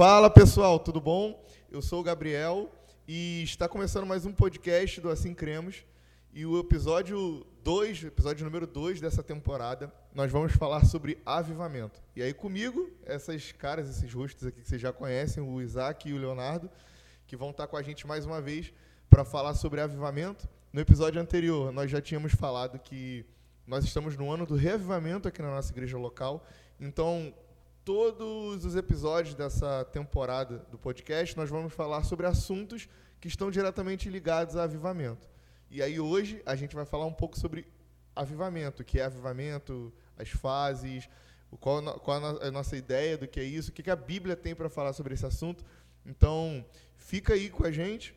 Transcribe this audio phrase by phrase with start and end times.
[0.00, 1.44] Fala pessoal, tudo bom?
[1.70, 2.70] Eu sou o Gabriel
[3.06, 5.84] e está começando mais um podcast do Assim Cremos.
[6.32, 12.00] E o episódio 2, episódio número 2 dessa temporada, nós vamos falar sobre avivamento.
[12.16, 16.14] E aí comigo, essas caras, esses rostos aqui que vocês já conhecem, o Isaac e
[16.14, 16.70] o Leonardo,
[17.26, 18.72] que vão estar com a gente mais uma vez
[19.10, 20.48] para falar sobre avivamento.
[20.72, 23.26] No episódio anterior, nós já tínhamos falado que
[23.66, 26.46] nós estamos no ano do reavivamento aqui na nossa igreja local.
[26.80, 27.34] Então,
[27.84, 32.88] todos os episódios dessa temporada do podcast, nós vamos falar sobre assuntos
[33.20, 35.28] que estão diretamente ligados a avivamento.
[35.70, 37.66] E aí hoje a gente vai falar um pouco sobre
[38.14, 41.08] avivamento, o que é avivamento, as fases,
[41.58, 44.68] qual, qual a nossa ideia do que é isso, o que a Bíblia tem para
[44.68, 45.64] falar sobre esse assunto.
[46.04, 46.64] Então,
[46.96, 48.14] fica aí com a gente.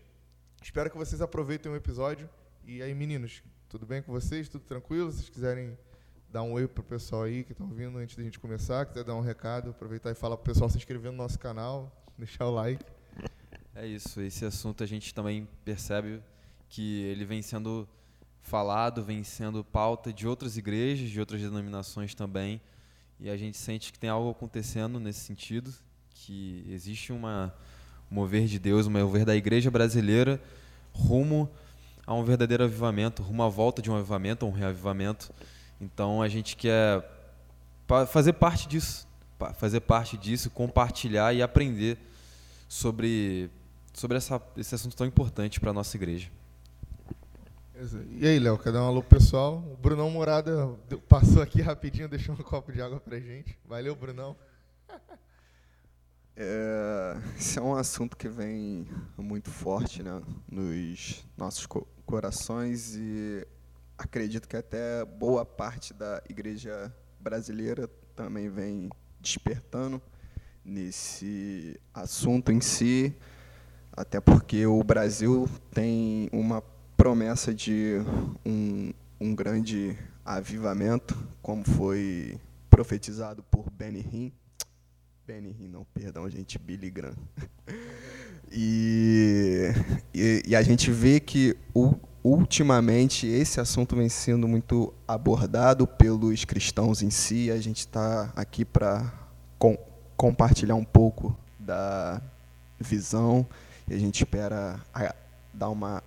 [0.62, 2.30] Espero que vocês aproveitem o episódio.
[2.66, 4.50] E aí, meninos, tudo bem com vocês?
[4.50, 5.12] Tudo tranquilo?
[5.12, 5.78] Se vocês quiserem
[6.34, 9.14] dar um oi pro pessoal aí que estão vindo antes da gente começar, quiser dar
[9.14, 12.84] um recado, aproveitar e falar pro pessoal se inscrever no nosso canal, deixar o like.
[13.76, 16.24] É isso, esse assunto a gente também percebe
[16.68, 17.88] que ele vem sendo
[18.42, 22.60] falado, vem sendo pauta de outras igrejas, de outras denominações também,
[23.20, 25.72] e a gente sente que tem algo acontecendo nesse sentido,
[26.16, 27.54] que existe uma
[28.10, 30.42] mover de Deus, um mover da igreja brasileira
[30.92, 31.48] rumo
[32.08, 35.32] a um verdadeiro avivamento, rumo à volta de um avivamento, um reavivamento.
[35.80, 37.04] Então a gente quer
[38.08, 39.08] fazer parte disso,
[39.56, 41.98] fazer parte disso, compartilhar e aprender
[42.68, 43.50] sobre,
[43.94, 46.32] sobre essa, esse assunto tão importante para a nossa igreja.
[48.12, 49.58] E aí, Léo, quer dar um alô pessoal?
[49.72, 50.70] O Brunão Morada
[51.10, 53.58] passou aqui rapidinho, deixou um copo de água pra gente.
[53.66, 54.36] Valeu, Brunão.
[56.36, 63.46] É, esse é um assunto que vem muito forte né, nos nossos co corações e
[64.04, 68.90] acredito que até boa parte da igreja brasileira também vem
[69.20, 70.02] despertando
[70.64, 73.16] nesse assunto em si,
[73.92, 76.62] até porque o Brasil tem uma
[76.98, 77.98] promessa de
[78.46, 82.40] um, um grande avivamento, como foi
[82.70, 84.32] profetizado por Benny Hinn.
[85.26, 87.16] Benny Hinn, não, perdão, gente, Billy Graham.
[88.56, 89.72] E,
[90.14, 96.46] e, e a gente vê que o, ultimamente esse assunto vem sendo muito abordado pelos
[96.46, 97.52] cristãos em si.
[97.52, 99.12] A gente está aqui para
[99.60, 99.78] com,
[100.16, 102.22] compartilhar um pouco da
[102.80, 103.46] visão
[103.90, 105.14] e a gente espera a,
[105.54, 106.02] dar uma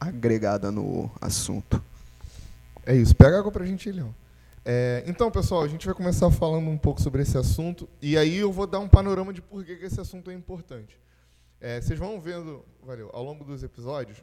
[0.00, 1.82] agregada no assunto.
[2.84, 3.14] É isso.
[3.14, 4.14] Pega água para a gente, Leão.
[4.64, 8.36] É, então, pessoal, a gente vai começar falando um pouco sobre esse assunto e aí
[8.36, 10.98] eu vou dar um panorama de por que esse assunto é importante.
[11.60, 14.22] É, vocês vão vendo, valeu, ao longo dos episódios,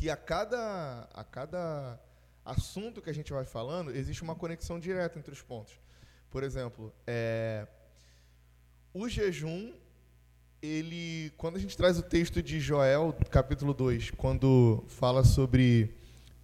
[0.00, 2.00] que a cada, a cada
[2.42, 5.74] assunto que a gente vai falando, existe uma conexão direta entre os pontos.
[6.30, 7.66] Por exemplo, é,
[8.94, 9.74] o jejum,
[10.62, 15.94] ele, quando a gente traz o texto de Joel, capítulo 2, quando fala sobre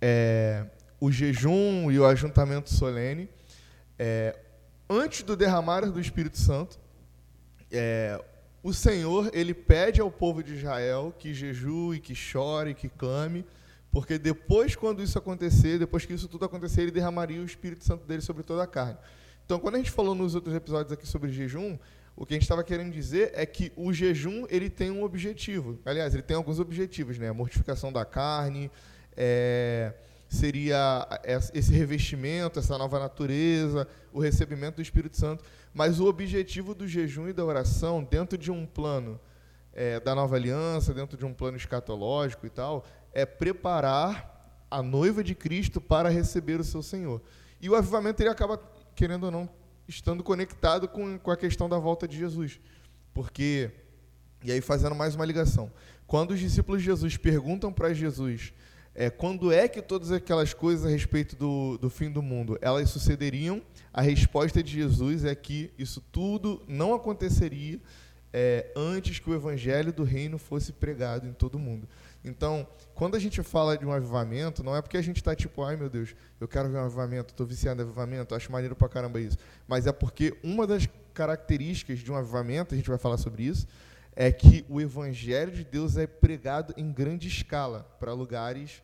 [0.03, 0.67] é,
[1.01, 3.27] o jejum e o ajuntamento solene,
[3.99, 4.39] é,
[4.87, 6.79] antes do derramar do Espírito Santo,
[7.73, 8.23] é,
[8.63, 13.45] o Senhor ele pede ao povo de Israel que jejue, que chore, que clame,
[13.91, 18.05] porque depois, quando isso acontecer, depois que isso tudo acontecer, ele derramaria o Espírito Santo
[18.05, 18.99] dele sobre toda a carne.
[19.45, 21.79] Então, quando a gente falou nos outros episódios aqui sobre jejum,
[22.17, 25.79] o que a gente estava querendo dizer é que o jejum ele tem um objetivo.
[25.85, 27.29] Aliás, ele tem alguns objetivos, né?
[27.29, 28.71] A mortificação da carne,
[29.17, 29.95] é,
[30.29, 31.07] seria
[31.55, 35.45] esse revestimento, essa nova natureza, o recebimento do Espírito Santo.
[35.73, 39.21] Mas o objetivo do jejum e da oração, dentro de um plano
[39.73, 45.23] é, da nova aliança, dentro de um plano escatológico e tal, é preparar a noiva
[45.23, 47.23] de Cristo para receber o seu Senhor.
[47.61, 48.61] E o avivamento ele acaba,
[48.95, 49.49] querendo ou não,
[49.87, 52.59] estando conectado com, com a questão da volta de Jesus.
[53.15, 53.71] Porque,
[54.43, 55.71] e aí fazendo mais uma ligação,
[56.07, 58.53] quando os discípulos de Jesus perguntam para Jesus
[58.97, 62.89] é, quando é que todas aquelas coisas a respeito do, do fim do mundo elas
[62.89, 63.63] sucederiam,
[63.93, 67.79] a resposta de Jesus é que isso tudo não aconteceria
[68.33, 71.87] é, antes que o evangelho do reino fosse pregado em todo mundo.
[72.25, 75.63] Então, quando a gente fala de um avivamento, não é porque a gente está tipo,
[75.63, 78.89] ai meu Deus, eu quero ver um avivamento, estou viciado em avivamento, acho maneiro pra
[78.89, 79.37] caramba isso.
[79.69, 83.67] Mas é porque uma das características de um avivamento, a gente vai falar sobre isso,
[84.19, 88.83] é que o evangelho de Deus é pregado em grande escala para lugares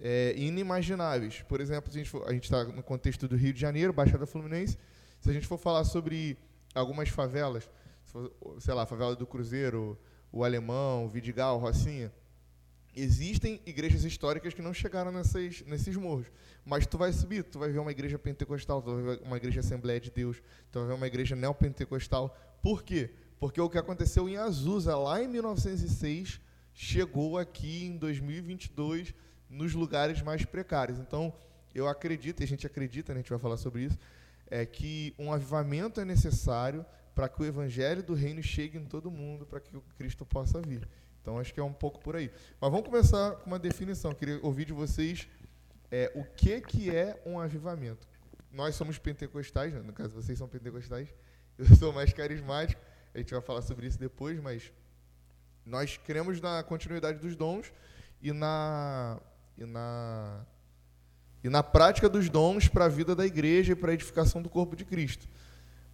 [0.00, 1.42] é, inimagináveis.
[1.42, 1.92] Por exemplo,
[2.24, 4.78] a gente está no contexto do Rio de Janeiro, Baixada Fluminense.
[5.20, 6.38] Se a gente for falar sobre
[6.72, 7.68] algumas favelas,
[8.60, 9.98] sei lá, favela do Cruzeiro,
[10.30, 12.12] o Alemão, Vidigal, Rocinha,
[12.94, 16.26] existem igrejas históricas que não chegaram nessas, nesses morros.
[16.64, 19.58] Mas tu vai subir, tu vai ver uma igreja pentecostal, tu vai ver uma igreja
[19.58, 20.40] Assembleia de Deus,
[20.70, 22.36] tu vai ver uma igreja neopentecostal.
[22.62, 23.10] Por quê?
[23.38, 26.40] Porque o que aconteceu em Azusa, lá em 1906,
[26.74, 29.14] chegou aqui em 2022
[29.48, 30.98] nos lugares mais precários.
[30.98, 31.32] Então,
[31.74, 33.98] eu acredito, e a gente acredita, né, a gente vai falar sobre isso,
[34.50, 39.10] é que um avivamento é necessário para que o evangelho do reino chegue em todo
[39.10, 40.88] mundo, para que o Cristo possa vir.
[41.20, 42.30] Então, acho que é um pouco por aí.
[42.60, 44.14] Mas vamos começar com uma definição.
[44.14, 45.28] queria ouvir de vocês
[45.90, 48.06] é, o que, que é um avivamento.
[48.50, 49.80] Nós somos pentecostais, né?
[49.80, 51.12] no caso vocês são pentecostais,
[51.58, 52.80] eu sou mais carismático,
[53.14, 54.72] a gente vai falar sobre isso depois, mas
[55.64, 57.72] nós cremos na continuidade dos dons
[58.22, 59.20] e na,
[59.56, 60.46] e na,
[61.44, 64.48] e na prática dos dons para a vida da igreja e para a edificação do
[64.48, 65.28] corpo de Cristo.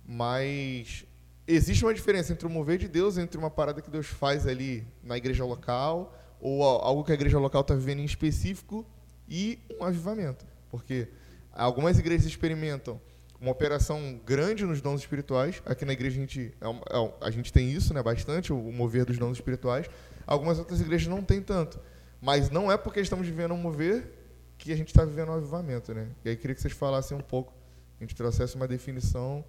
[0.06, 1.04] Mas
[1.46, 4.86] existe uma diferença entre o mover de Deus, entre uma parada que Deus faz ali
[5.02, 8.86] na igreja local, ou algo que a igreja local está vivendo em específico,
[9.28, 10.44] e um avivamento.
[10.70, 11.08] Porque
[11.52, 13.00] algumas igrejas experimentam
[13.40, 15.62] uma operação grande nos dons espirituais.
[15.66, 19.04] Aqui na igreja a gente, é, é, a gente tem isso né, bastante, o mover
[19.04, 19.88] dos dons espirituais.
[20.26, 21.78] Algumas outras igrejas não tem tanto.
[22.20, 24.10] Mas não é porque estamos vivendo um mover
[24.56, 25.92] que a gente está vivendo um avivamento.
[25.92, 26.08] Né?
[26.24, 27.52] E aí queria que vocês falassem um pouco,
[28.00, 29.44] a gente trouxesse uma definição,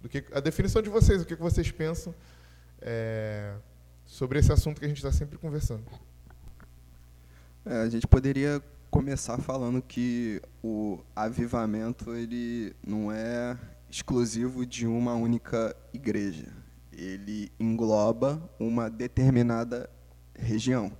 [0.00, 2.14] do que a definição de vocês, o que vocês pensam
[2.80, 3.54] é,
[4.04, 5.84] sobre esse assunto que a gente está sempre conversando.
[7.64, 8.62] É, a gente poderia
[8.96, 13.54] começar falando que o avivamento ele não é
[13.90, 16.50] exclusivo de uma única igreja.
[16.90, 19.90] Ele engloba uma determinada
[20.34, 20.90] região.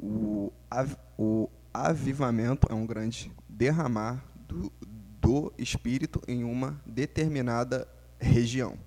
[0.00, 0.50] O,
[1.18, 4.72] o avivamento é um grande derramar do,
[5.20, 7.86] do Espírito em uma determinada
[8.18, 8.78] região.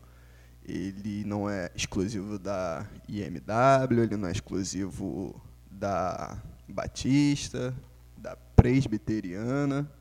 [0.63, 5.39] Ele não é exclusivo da IMW, ele não é exclusivo
[5.69, 6.35] da
[6.67, 7.75] batista,
[8.17, 9.91] da presbiteriana,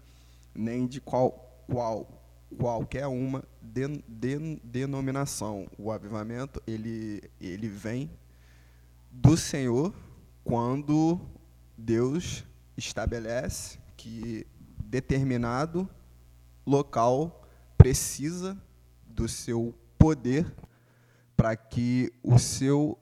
[0.54, 2.24] nem de qual, qual
[2.56, 5.66] qualquer uma de, de, denominação.
[5.78, 8.10] O avivamento ele, ele vem
[9.10, 9.94] do Senhor
[10.42, 11.20] quando
[11.76, 12.44] Deus
[12.76, 14.46] estabelece que
[14.78, 15.88] determinado
[16.66, 17.46] local
[17.76, 18.56] precisa
[19.06, 20.52] do seu poder
[21.36, 22.98] para que o seu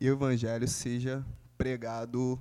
[0.00, 1.24] evangelho seja
[1.56, 2.40] pregado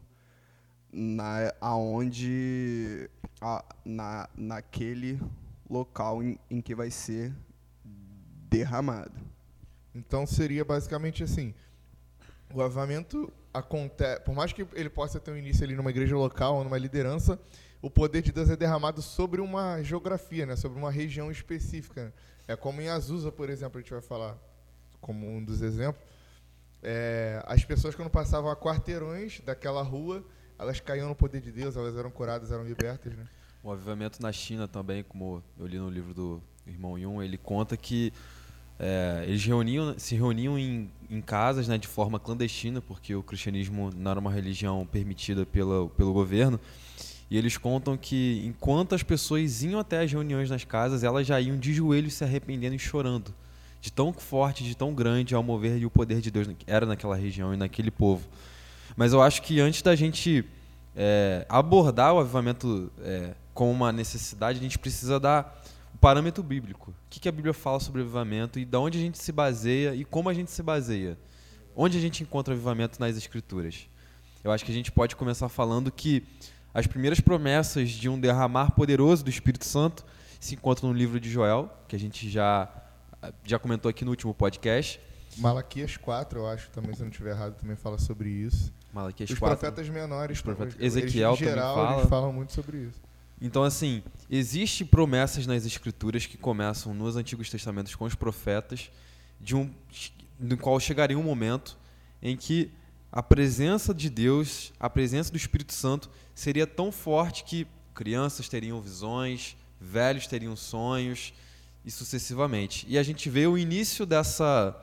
[0.92, 3.10] na aonde
[3.42, 5.20] a, na naquele
[5.70, 7.34] local em, em que vai ser
[8.50, 9.20] derramado.
[9.94, 11.54] Então seria basicamente assim:
[12.54, 16.56] o avamento acontece, por mais que ele possa ter um início ali numa igreja local
[16.56, 17.40] ou numa liderança,
[17.82, 22.14] o poder de Deus é derramado sobre uma geografia, né, sobre uma região específica.
[22.48, 24.38] É como em Azusa, por exemplo, a gente vai falar
[25.02, 26.02] como um dos exemplos.
[26.82, 30.24] É, as pessoas quando passavam a quarteirões daquela rua,
[30.60, 33.28] elas caíam no poder de Deus, elas eram curadas, eram libertas, né?
[33.64, 37.76] O avivamento na China também, como eu li no livro do irmão Yun, ele conta
[37.76, 38.14] que
[38.80, 43.90] é, eles reuniam, se reuniam em, em casas né, de forma clandestina, porque o cristianismo
[43.96, 46.60] não era uma religião permitida pela, pelo governo.
[47.30, 51.42] E eles contam que enquanto as pessoas iam até as reuniões nas casas, elas já
[51.42, 53.34] iam de joelhos se arrependendo e chorando.
[53.82, 57.16] De tão forte, de tão grande ao mover e o poder de Deus era naquela
[57.16, 58.26] região e naquele povo.
[58.98, 60.44] Mas eu acho que antes da gente
[60.96, 66.90] é, abordar o avivamento é, como uma necessidade, a gente precisa dar o parâmetro bíblico.
[66.90, 69.94] O que, que a Bíblia fala sobre avivamento e de onde a gente se baseia
[69.94, 71.16] e como a gente se baseia.
[71.76, 73.88] Onde a gente encontra avivamento nas Escrituras.
[74.44, 76.24] Eu acho que a gente pode começar falando que
[76.74, 80.04] as primeiras promessas de um derramar poderoso do Espírito Santo
[80.40, 82.68] se encontram no livro de Joel, que a gente já,
[83.44, 85.00] já comentou aqui no último podcast.
[85.38, 88.74] Malaquias 4, eu acho, também, se eu não estiver errado, também fala sobre isso.
[88.94, 89.58] Malaquias Os 4.
[89.58, 92.00] profetas menores, profeta- eles, Ezequiel em geral, também fala.
[92.00, 93.00] eles falam muito sobre isso.
[93.40, 98.90] Então, assim, existe promessas nas Escrituras que começam nos Antigos Testamentos com os profetas,
[99.40, 99.72] de um,
[100.40, 101.78] no qual chegaria um momento
[102.22, 102.72] em que
[103.12, 108.82] a presença de Deus, a presença do Espírito Santo, seria tão forte que crianças teriam
[108.82, 111.32] visões, velhos teriam sonhos
[111.86, 112.86] e sucessivamente.
[112.90, 114.76] E a gente vê o início dessa,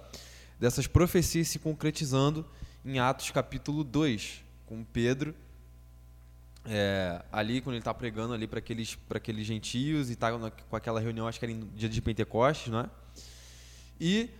[0.60, 2.46] dessas profecias se concretizando
[2.84, 5.34] em Atos capítulo 2, com Pedro
[6.66, 10.98] é, ali quando ele está pregando ali para aqueles aqueles gentios e está com aquela
[10.98, 12.90] reunião acho que era em dia de Pentecostes, não é?
[14.00, 14.30] E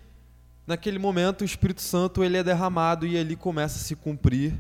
[0.67, 4.55] naquele momento o Espírito Santo ele é derramado e ali começa a se cumprir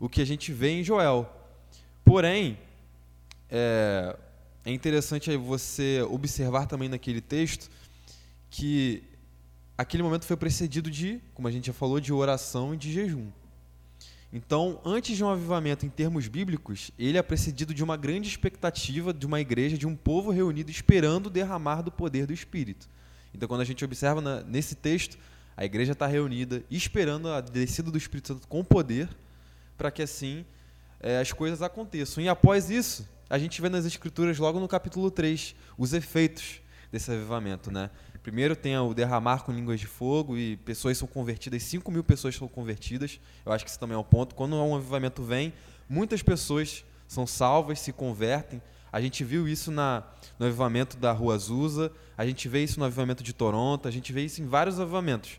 [0.00, 1.30] o que a gente vê em Joel.
[2.04, 2.58] Porém,
[3.48, 4.16] é,
[4.64, 7.70] é interessante você observar também naquele texto
[8.50, 9.04] que
[9.76, 13.30] aquele momento foi precedido de, como a gente já falou, de oração e de jejum.
[14.32, 19.12] Então, antes de um avivamento em termos bíblicos, ele é precedido de uma grande expectativa
[19.12, 22.88] de uma igreja, de um povo reunido esperando derramar do poder do Espírito.
[23.32, 25.16] Então, quando a gente observa na, nesse texto,
[25.56, 29.08] A igreja está reunida, esperando a descida do Espírito Santo com poder,
[29.76, 30.44] para que assim
[30.98, 32.22] é, as coisas aconteçam.
[32.22, 37.10] E após isso, a gente vê nas Escrituras, logo no capítulo 3, os efeitos desse
[37.10, 37.70] avivamento.
[37.70, 37.88] Né?
[38.24, 42.34] Primeiro tem o derramar com línguas de fogo e pessoas são convertidas, 5 mil pessoas
[42.34, 43.20] são convertidas.
[43.44, 44.34] Eu acho que isso também é um ponto.
[44.34, 45.52] Quando um avivamento vem,
[45.86, 48.62] muitas pessoas são salvas, se convertem.
[48.90, 50.04] A gente viu isso na,
[50.38, 54.10] no avivamento da Rua Azusa, a gente vê isso no avivamento de Toronto, a gente
[54.10, 55.38] vê isso em vários avivamentos.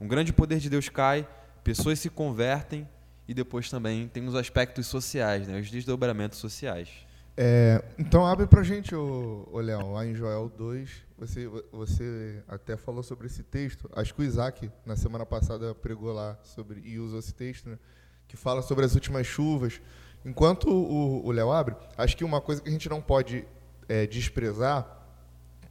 [0.00, 1.26] Um grande poder de Deus cai,
[1.64, 2.88] pessoas se convertem
[3.26, 6.88] e depois também tem os aspectos sociais, né, os desdobramentos sociais.
[7.36, 12.76] É, então abre pra gente, o, o Léo, lá em Joel 2, você, você até
[12.76, 13.90] falou sobre esse texto.
[13.94, 17.78] Acho que o Isaac, na semana passada, pregou lá sobre e usou esse texto, né,
[18.26, 19.80] que fala sobre as últimas chuvas.
[20.24, 23.44] Enquanto o Léo abre, acho que uma coisa que a gente não pode
[23.88, 24.98] é, desprezar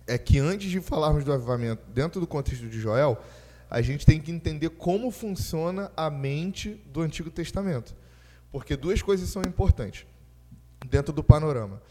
[0.07, 3.19] é que antes de falarmos do avivamento dentro do contexto de Joel,
[3.69, 7.95] a gente tem que entender como funciona a mente do Antigo Testamento.
[8.51, 10.05] Porque duas coisas são importantes
[10.87, 11.81] dentro do panorama.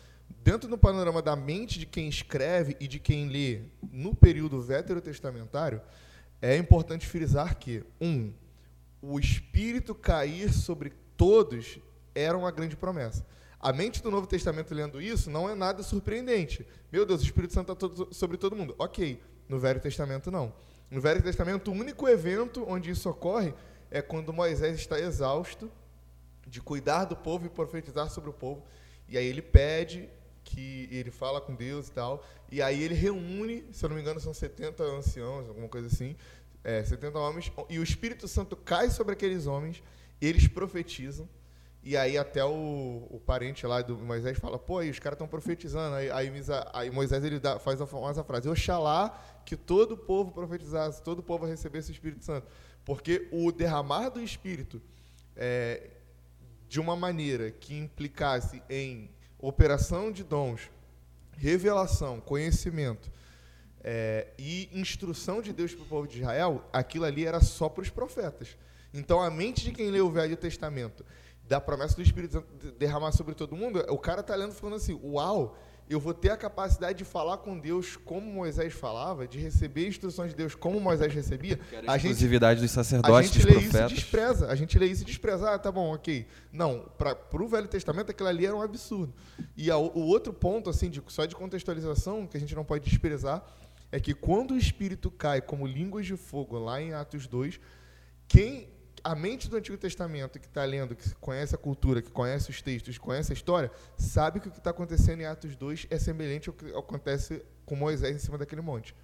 [0.42, 5.80] Dentro do panorama da mente de quem escreve e de quem lê no período veterotestamentário,
[6.40, 8.32] é importante frisar que, um,
[9.02, 11.78] o Espírito cair sobre todos
[12.14, 13.26] era uma grande promessa.
[13.60, 16.66] A mente do Novo Testamento lendo isso não é nada surpreendente.
[16.92, 18.74] Meu Deus, o Espírito Santo está sobre todo mundo.
[18.78, 20.52] Ok, no Velho Testamento não.
[20.90, 23.52] No Velho Testamento, o único evento onde isso ocorre
[23.90, 25.70] é quando Moisés está exausto
[26.46, 28.64] de cuidar do povo e profetizar sobre o povo.
[29.08, 30.08] E aí ele pede
[30.48, 32.24] que ele fala com Deus e tal.
[32.50, 36.16] E aí ele reúne, se eu não me engano, são 70 anciãos, alguma coisa assim,
[36.64, 39.82] é, 70 homens, e o Espírito Santo cai sobre aqueles homens,
[40.20, 41.28] eles profetizam.
[41.82, 45.28] E aí até o, o parente lá do Moisés fala, pô, aí os caras estão
[45.28, 45.94] profetizando.
[45.94, 46.32] Aí, aí,
[46.72, 51.20] aí, Moisés ele dá, faz a famosa frase, Oxalá que todo o povo profetizasse, todo
[51.20, 52.46] o povo recebesse o Espírito Santo.
[52.84, 54.82] Porque o derramar do Espírito
[55.36, 55.90] é,
[56.68, 60.70] de uma maneira que implicasse em operação de dons,
[61.36, 63.10] revelação, conhecimento
[63.82, 67.82] é, e instrução de Deus para o povo de Israel, aquilo ali era só para
[67.82, 68.56] os profetas.
[68.92, 71.04] Então a mente de quem lê o Velho Testamento
[71.48, 74.98] da promessa do Espírito Santo derramar sobre todo mundo, o cara está lendo falando assim:
[75.02, 75.56] Uau,
[75.88, 80.30] eu vou ter a capacidade de falar com Deus como Moisés falava, de receber instruções
[80.30, 81.58] de Deus como Moisés recebia.
[81.86, 83.74] A, a exclusividade dos sacerdotes, a gente lê profetas.
[83.74, 84.48] Isso e despreza.
[84.48, 85.54] A gente lê isso e despreza.
[85.54, 86.26] Ah, tá bom, ok.
[86.52, 89.14] Não, para o Velho Testamento aquilo ali era um absurdo.
[89.56, 92.88] E a, o outro ponto, assim, de, só de contextualização, que a gente não pode
[92.88, 93.44] desprezar,
[93.90, 97.58] é que quando o Espírito cai como línguas de fogo lá em Atos 2,
[98.26, 98.68] quem
[99.04, 102.62] a mente do Antigo Testamento que está lendo, que conhece a cultura, que conhece os
[102.62, 106.48] textos, conhece a história, sabe que o que está acontecendo em Atos 2 é semelhante
[106.48, 108.94] ao que acontece com Moisés em cima daquele monte.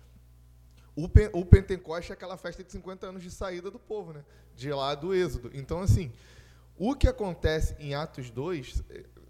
[0.96, 4.24] O, o Pentecoste é aquela festa de 50 anos de saída do povo, né?
[4.54, 5.50] de lá do Êxodo.
[5.52, 6.12] Então, assim,
[6.76, 8.82] o que acontece em Atos 2,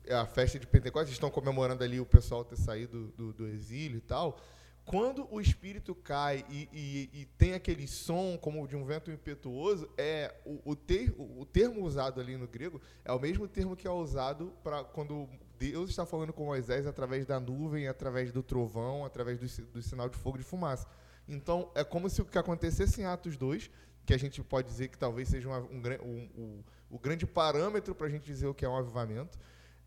[0.06, 3.98] é a festa de Pentecostes, estão comemorando ali o pessoal ter saído do, do exílio
[3.98, 4.38] e tal,
[4.84, 9.88] quando o espírito cai e, e, e, tem aquele som como de um vento impetuoso,
[9.96, 13.88] é o, o, ter, o, termo usado ali no grego é o mesmo termo que
[13.88, 19.04] é usado para quando Deus está falando com Moisés através da nuvem, através do trovão,
[19.04, 20.86] através do, do sinal de fogo e de fumaça.
[21.26, 23.70] Então, é como se o que acontecesse em Atos 2,
[24.04, 28.06] que a gente pode dizer que talvez seja um, um, um, o grande parâmetro para
[28.06, 29.38] a gente dizer o que é um avivamento,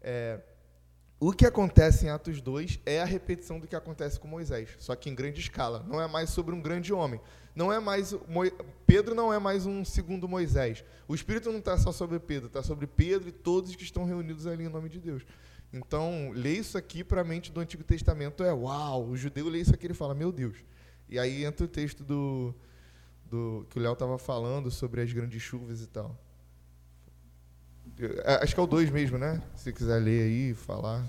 [0.02, 0.42] é,
[1.20, 4.96] o que acontece em Atos 2 é a repetição do que acontece com Moisés, só
[4.96, 5.84] que em grande escala.
[5.88, 7.20] Não é mais sobre um grande homem.
[7.56, 8.14] Não é mais
[8.86, 10.84] Pedro não é mais um segundo Moisés.
[11.08, 14.46] O Espírito não está só sobre Pedro, está sobre Pedro e todos que estão reunidos
[14.46, 15.24] ali em nome de Deus.
[15.74, 19.08] Então, ler isso aqui para a mente do Antigo Testamento é uau.
[19.08, 20.58] O judeu lê isso aqui e fala, meu Deus.
[21.10, 22.54] E aí entra o texto do,
[23.26, 26.16] do que o Léo estava falando sobre as grandes chuvas e tal.
[28.00, 29.42] É, acho que é o 2 mesmo, né?
[29.56, 31.04] Se quiser ler aí, falar.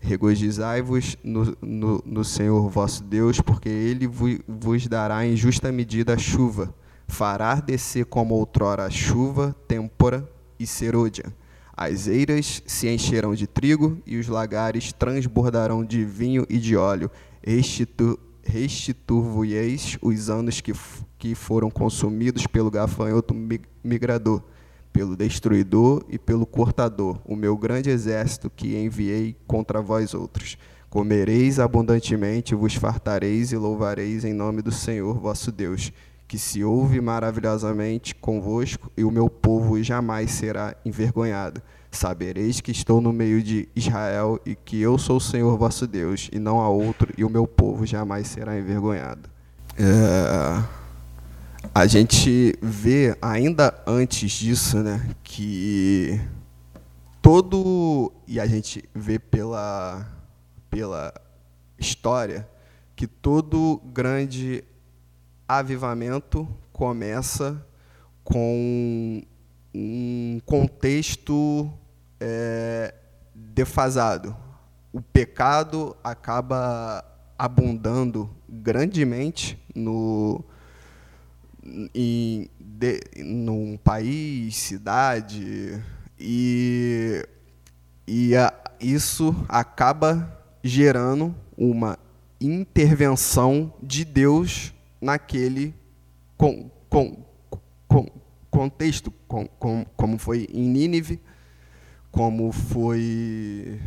[0.00, 6.18] Regozijai-vos no, no, no, Senhor vosso Deus, porque Ele vos dará em justa medida a
[6.18, 6.74] chuva.
[7.06, 10.28] Fará descer como outrora a chuva, têmpora
[10.58, 11.32] e serôdia.
[11.76, 17.08] As eiras se encherão de trigo e os lagares transbordarão de vinho e de óleo.
[17.40, 20.72] Restitu, restituvo-eis os anos que,
[21.16, 23.32] que foram consumidos pelo gafanhoto
[23.84, 24.42] migrador
[24.92, 30.58] pelo destruidor e pelo cortador, o meu grande exército que enviei contra vós outros.
[30.90, 35.90] Comereis abundantemente, vos fartareis e louvareis em nome do Senhor vosso Deus,
[36.28, 41.62] que se ouve maravilhosamente convosco, e o meu povo jamais será envergonhado.
[41.90, 46.28] Sabereis que estou no meio de Israel e que eu sou o Senhor vosso Deus,
[46.32, 49.28] e não há outro, e o meu povo jamais será envergonhado.
[49.78, 50.81] É...
[51.74, 56.20] a gente vê ainda antes disso, né, que
[57.20, 60.06] todo e a gente vê pela
[60.68, 61.12] pela
[61.78, 62.48] história
[62.96, 64.64] que todo grande
[65.46, 67.64] avivamento começa
[68.24, 69.22] com
[69.74, 71.70] um contexto
[72.20, 72.94] é,
[73.34, 74.36] defasado.
[74.92, 77.04] O pecado acaba
[77.38, 80.44] abundando grandemente no
[81.94, 85.82] em de, num país, cidade
[86.18, 87.26] e
[88.06, 91.98] e a, isso acaba gerando uma
[92.40, 95.74] intervenção de Deus naquele
[96.36, 97.24] com, com,
[97.86, 98.06] com,
[98.50, 101.20] contexto, com, com, como foi em Nínive,
[102.10, 103.80] como foi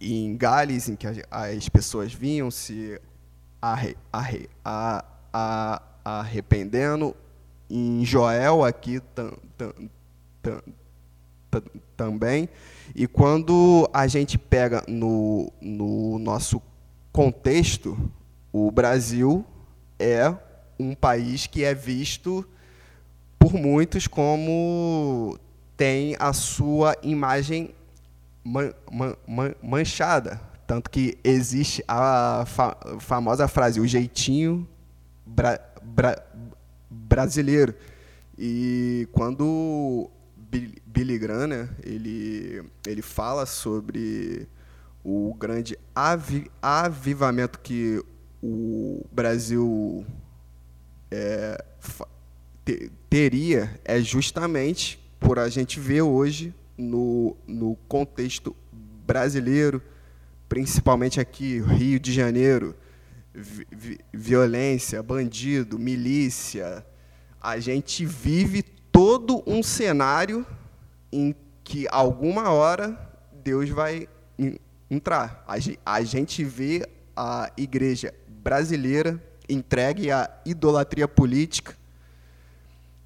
[0.00, 3.00] em Gales, em que as pessoas vinham se
[3.62, 7.14] arre, arre, a, a, arrependendo,
[7.68, 9.72] em Joel aqui tam, tam,
[10.42, 11.62] tam,
[11.96, 12.48] também.
[12.94, 16.60] E quando a gente pega no, no nosso
[17.12, 17.96] contexto,
[18.52, 19.44] o Brasil
[19.98, 20.34] é
[20.78, 22.44] um país que é visto
[23.38, 25.38] por muitos como
[25.76, 27.74] tem a sua imagem
[28.44, 30.40] man, man, man, manchada.
[30.66, 34.68] Tanto que existe a fa famosa frase, o jeitinho
[35.26, 35.58] bra
[35.94, 36.16] bra
[36.88, 37.74] brasileiro.
[38.38, 40.10] E quando
[40.86, 44.48] Billy Graham, né, ele, ele fala sobre
[45.04, 48.02] o grande avi avivamento que
[48.42, 50.04] o Brasil
[51.10, 51.62] é,
[52.64, 58.56] te teria é justamente por a gente ver hoje no, no contexto
[59.06, 59.82] brasileiro,
[60.48, 62.74] principalmente aqui, Rio de Janeiro,
[63.40, 66.84] vi violência, bandido, milícia.
[67.40, 70.46] A gente vive todo um cenário
[71.12, 72.98] em que alguma hora
[73.32, 74.08] Deus vai
[74.90, 75.44] entrar.
[75.84, 81.76] A gente vê a igreja brasileira entregue à idolatria política,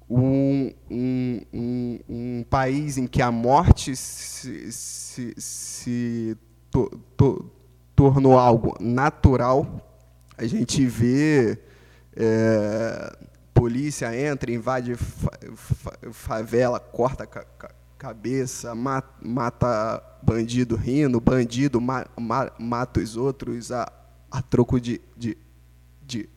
[0.09, 6.37] um, um, um, um país em que a morte se, se, se
[6.69, 7.51] to, to,
[7.95, 9.84] tornou algo natural.
[10.37, 11.57] A gente vê
[12.15, 13.17] é,
[13.53, 17.45] polícia entra, invade fa, fa, favela, corta ca,
[17.97, 23.91] cabeça, mata, mata, bandido rindo, bandido ma, ma, mata os outros a,
[24.29, 25.37] a troco de, de,
[26.05, 26.29] de,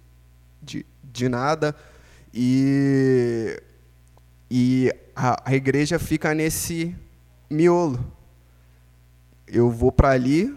[0.63, 1.75] de, de nada.
[2.33, 3.61] E,
[4.51, 6.95] e a, a igreja fica nesse
[7.51, 8.13] miolo.
[9.47, 10.55] Eu vou para ali,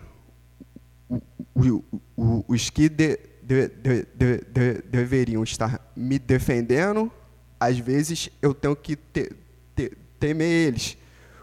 [2.47, 7.11] os que de, de, de, deveriam estar me defendendo,
[7.59, 9.31] às vezes eu tenho que te,
[9.75, 10.97] te, temer eles.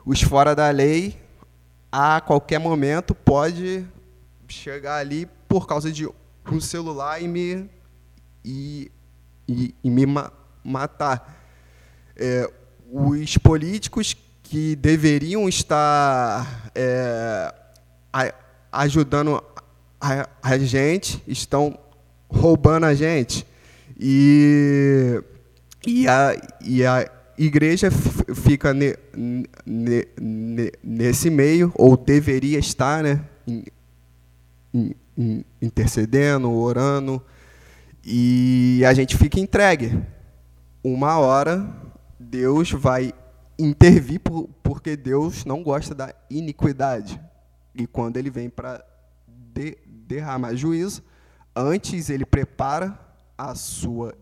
[0.04, 1.20] Os fora da lei,
[1.92, 3.87] a qualquer momento, pode
[4.48, 6.08] chegar ali por causa de
[6.50, 7.70] um celular e me,
[8.44, 8.90] e,
[9.46, 10.32] e, e me ma
[10.64, 11.37] matar.
[12.16, 12.50] É,
[12.90, 17.54] os políticos que deveriam estar é,
[18.12, 18.34] a,
[18.72, 19.42] ajudando
[20.00, 21.78] a, a, gente estão
[22.28, 23.46] roubando a gente.
[23.98, 25.22] E,
[25.86, 28.94] e, a, e a igreja fica ne,
[29.66, 33.24] ne, ne, nesse meio, ou deveria estar, né?
[35.60, 37.22] intercedendo, orando,
[38.04, 40.00] e a gente fica entregue.
[40.82, 41.68] Uma hora
[42.18, 43.12] Deus vai
[43.58, 47.20] intervir por, porque Deus não gosta da iniquidade.
[47.74, 48.84] E quando ele vem para
[49.26, 51.02] de, derramar juízo,
[51.58, 52.96] antes ele prepara
[53.36, 54.14] a sua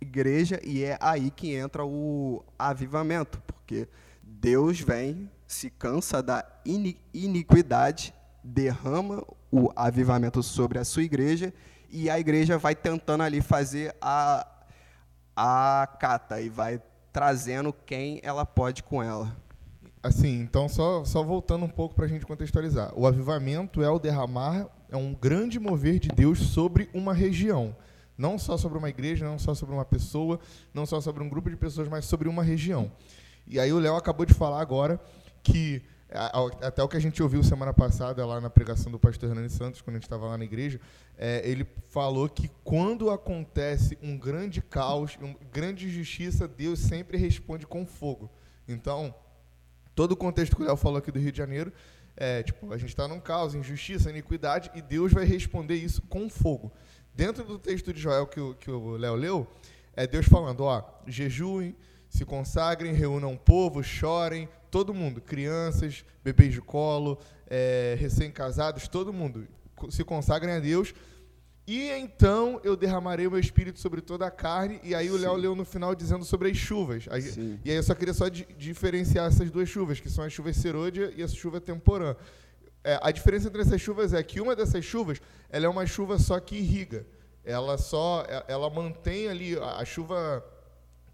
[0.00, 3.88] igreja e é aí que entra o avivamento, porque
[4.20, 6.44] Deus vem, se cansa da
[7.14, 8.12] iniquidade
[8.42, 11.54] derrama o avivamento sobre a sua igreja
[11.88, 14.46] e a igreja vai tentando ali fazer a,
[15.34, 19.34] a cata e vai trazendo quem ela pode com ela.
[20.02, 22.92] Assim, então só, só voltando um pouco para a gente contextualizar.
[22.96, 27.76] O avivamento é o derramar, é um grande mover de Deus sobre uma região.
[28.16, 30.40] Não só sobre uma igreja, não só sobre uma pessoa,
[30.72, 32.90] não só sobre um grupo de pessoas, mas sobre uma região.
[33.46, 35.00] E aí o Léo acabou de falar agora
[35.42, 35.82] que
[36.62, 39.80] até o que a gente ouviu semana passada lá na pregação do pastor Hernani Santos,
[39.80, 40.80] quando a gente estava lá na igreja,
[41.18, 47.66] é, ele falou que quando acontece um grande caos, uma grande injustiça, Deus sempre responde
[47.66, 48.30] com fogo.
[48.68, 49.14] Então,
[49.94, 51.72] todo o contexto que o Léo falou aqui do Rio de Janeiro,
[52.16, 56.28] é, tipo, a gente está num caos, injustiça, iniquidade, e Deus vai responder isso com
[56.30, 56.72] fogo.
[57.14, 59.46] Dentro do texto de Joel que o, que o Léo leu,
[59.94, 61.74] É Deus falando, ó, jejuem,
[62.08, 69.12] se consagrem, reúnam o povo, chorem, todo mundo, crianças, bebês de colo, é, recém-casados, todo
[69.12, 69.48] mundo,
[69.90, 70.94] se consagrem a Deus.
[71.66, 74.80] E então eu derramarei o meu espírito sobre toda a carne.
[74.84, 77.06] E aí o Léo leu no final dizendo sobre as chuvas.
[77.10, 80.32] Aí, e aí eu só queria só di diferenciar essas duas chuvas, que são as
[80.32, 82.14] chuvas serôdia e a chuva temporã.
[82.84, 86.18] É, a diferença entre essas chuvas é que uma dessas chuvas ela é uma chuva
[86.18, 87.04] só que irriga.
[87.44, 90.44] Ela só é, ela mantém ali a, a chuva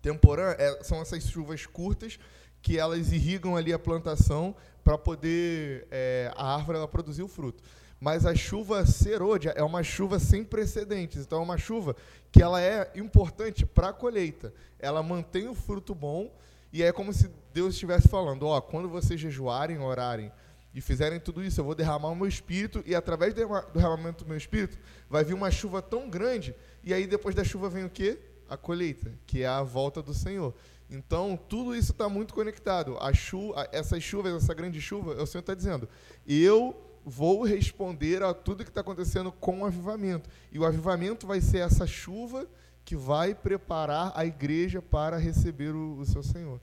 [0.03, 2.19] temporã é, são essas chuvas curtas
[2.61, 7.63] que elas irrigam ali a plantação para poder é, a árvore ela produzir o fruto.
[8.03, 11.23] Mas a chuva serôdia é uma chuva sem precedentes.
[11.23, 11.95] Então é uma chuva
[12.33, 14.53] que ela é importante para a colheita.
[14.77, 16.29] Ela mantém o fruto bom
[16.73, 20.33] e é como se Deus estivesse falando, ó, quando vocês jejuarem, orarem
[20.75, 24.29] e fizerem tudo isso, eu vou derramar o meu espírito, e através do derramamento do
[24.29, 24.77] meu espírito,
[25.09, 28.19] vai vir uma chuva tão grande, e aí depois da chuva vem o quê?
[28.49, 30.53] A colheita, que é a volta do Senhor.
[30.91, 32.99] Então, tudo isso está muito conectado.
[32.99, 35.89] A chuva, essas chuvas, essa grande chuva, o Senhor está dizendo,
[36.27, 40.29] eu vou responder a tudo que está acontecendo com o avivamento.
[40.51, 42.47] E o avivamento vai ser essa chuva
[42.85, 46.61] que vai preparar a igreja para receber o, o seu Senhor.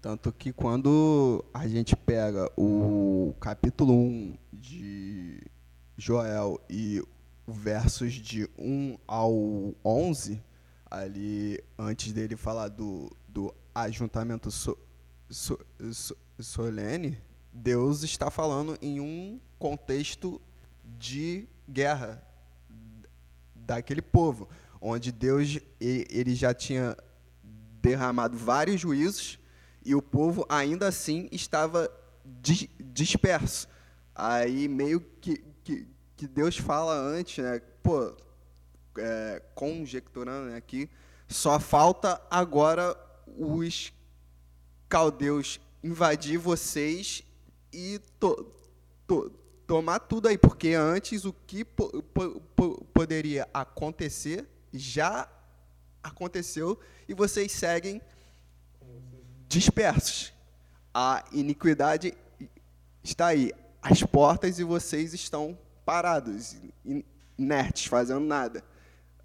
[0.00, 5.40] Tanto que quando a gente pega o capítulo 1 de
[5.96, 7.02] Joel e
[7.46, 9.32] versos de 1 ao
[9.82, 10.42] 11,
[10.90, 14.76] ali antes dele falar do, do ajuntamento so,
[15.30, 15.58] so,
[15.90, 17.18] so, solene,
[17.50, 20.38] Deus está falando em um contexto
[20.84, 22.22] de guerra
[23.54, 24.46] daquele povo,
[24.78, 26.94] onde Deus ele já tinha
[27.80, 29.38] derramado vários juízos
[29.82, 31.90] e o povo ainda assim estava
[32.92, 33.66] disperso.
[34.14, 37.58] Aí meio que, que, que Deus fala antes, né?
[37.82, 38.14] Pô,
[38.98, 40.90] é, conjecturando né, aqui,
[41.26, 42.94] só falta agora
[43.26, 43.94] os
[44.90, 47.22] caldeus invadir vocês
[47.72, 48.46] e to,
[49.06, 55.28] to, tomar tudo aí, porque antes o que po, po, po, poderia acontecer já
[56.02, 58.02] aconteceu e vocês seguem
[59.48, 60.32] dispersos.
[60.92, 62.14] A iniquidade
[63.02, 66.56] está aí, às portas, e vocês estão parados,
[67.38, 68.64] inertes, fazendo nada.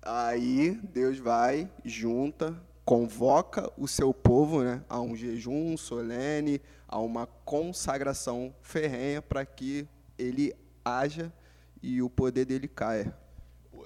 [0.02, 7.28] Aí Deus vai, junta, convoca o seu povo né, a um jejum solene, a uma
[7.28, 9.88] consagração ferrenha para que
[10.20, 10.54] ele
[10.84, 11.34] haja
[11.82, 13.16] e o poder dele caia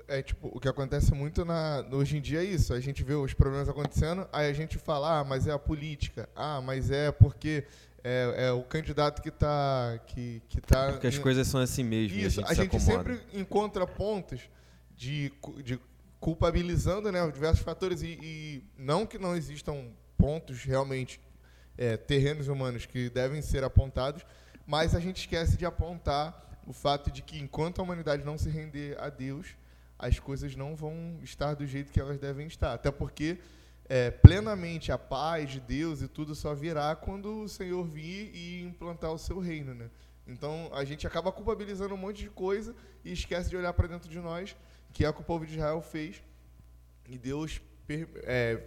[0.07, 2.73] é tipo, o que acontece muito na, hoje em dia é isso.
[2.73, 6.29] A gente vê os problemas acontecendo, aí a gente fala, ah, mas é a política.
[6.35, 7.65] Ah, mas é porque
[8.03, 12.17] é, é o candidato que está que, que tá Porque as coisas são assim mesmo.
[12.17, 14.41] Isso, a gente, a gente sempre encontra pontos
[14.95, 15.31] de,
[15.63, 15.79] de
[16.19, 21.19] culpabilizando né, diversos fatores e, e não que não existam pontos realmente
[21.77, 24.23] é, terrenos humanos que devem ser apontados,
[24.65, 28.49] mas a gente esquece de apontar o fato de que enquanto a humanidade não se
[28.49, 29.55] render a Deus,
[29.99, 32.73] as coisas não vão estar do jeito que elas devem estar.
[32.73, 33.39] Até porque
[33.85, 38.61] é, plenamente a paz de Deus e tudo só virá quando o Senhor vir e
[38.61, 39.73] implantar o seu reino.
[39.73, 39.89] Né?
[40.27, 44.09] Então a gente acaba culpabilizando um monte de coisa e esquece de olhar para dentro
[44.09, 44.55] de nós,
[44.93, 46.23] que é o que o povo de Israel fez.
[47.07, 48.63] E Deus per, é,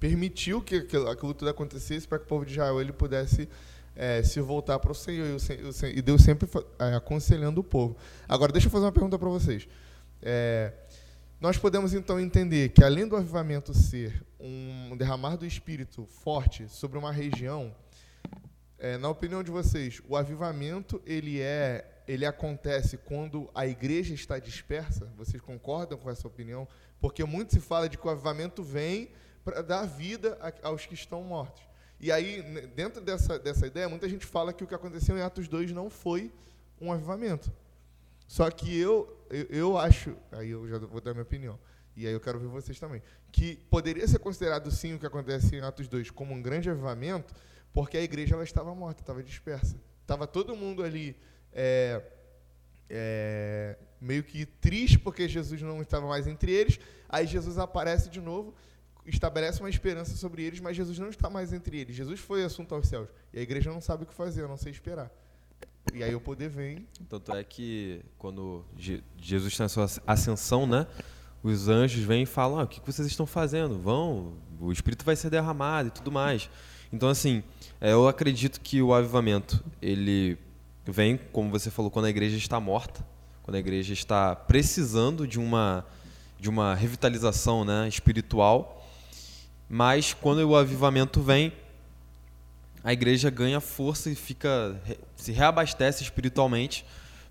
[0.00, 3.48] permitiu que aquilo, aquilo, tudo acontecesse para que o povo de Israel ele pudesse
[3.96, 5.26] é, se voltar para o Senhor.
[5.94, 7.96] E, Deus sempre é, aconselhando o povo.
[8.28, 9.68] Agora, deixa eu fazer uma pergunta para vocês.
[10.22, 10.72] É,
[11.40, 16.98] nós podemos então entender que, além do avivamento ser um derramar do Espírito forte sobre
[16.98, 17.74] uma região,
[18.78, 24.38] é, na opinião de vocês, o avivamento ele é, ele acontece quando a igreja está
[24.38, 25.06] dispersa?
[25.16, 26.66] Vocês concordam com essa opinião?
[27.00, 29.10] Porque muito se fala de que o avivamento vem
[29.44, 31.62] para dar vida aos que estão mortos.
[32.04, 32.42] E aí,
[32.76, 35.88] dentro dessa, dessa ideia, muita gente fala que o que aconteceu em Atos 2 não
[35.88, 36.30] foi
[36.78, 37.50] um avivamento.
[38.28, 41.58] Só que eu, eu, eu, acho, aí eu já vou dar minha opinião,
[41.96, 43.00] e aí eu quero ver vocês também,
[43.32, 47.34] que poderia ser considerado sim o que acontece em Atos 2 como um grande avivamento,
[47.72, 49.80] porque a igreja ela estava morta, estava dispersa.
[50.02, 51.16] Estava todo mundo ali
[51.54, 52.02] é,
[52.90, 56.78] é, meio que triste porque Jesus não estava mais entre eles.
[57.08, 58.54] Aí Jesus aparece de novo,
[59.06, 61.94] estabelece uma esperança sobre eles, mas Jesus não está mais entre eles.
[61.94, 63.08] Jesus foi assunto aos céus.
[63.32, 65.10] E a igreja não sabe o que fazer, não sei esperar.
[65.92, 66.86] E aí o poder vem.
[67.08, 68.64] Tanto é que quando
[69.18, 70.86] Jesus tem a sua ascensão, né?
[71.42, 73.78] Os anjos vêm e falam: ah, o que vocês estão fazendo?
[73.78, 76.48] Vão, o Espírito vai ser derramado e tudo mais.
[76.90, 77.42] Então, assim,
[77.80, 80.38] é, eu acredito que o avivamento, ele
[80.86, 83.04] vem, como você falou, quando a igreja está morta,
[83.42, 85.84] quando a igreja está precisando de uma,
[86.40, 88.83] de uma revitalização né, espiritual.
[89.68, 91.52] Mas quando o avivamento vem,
[92.82, 94.80] a igreja ganha força e fica
[95.16, 96.84] se reabastece espiritualmente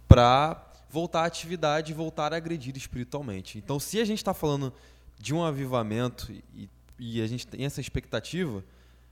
[0.07, 3.57] para voltar à atividade e voltar a agredir espiritualmente.
[3.57, 4.73] Então, se a gente está falando
[5.19, 6.69] de um avivamento e,
[6.99, 8.63] e a gente tem essa expectativa,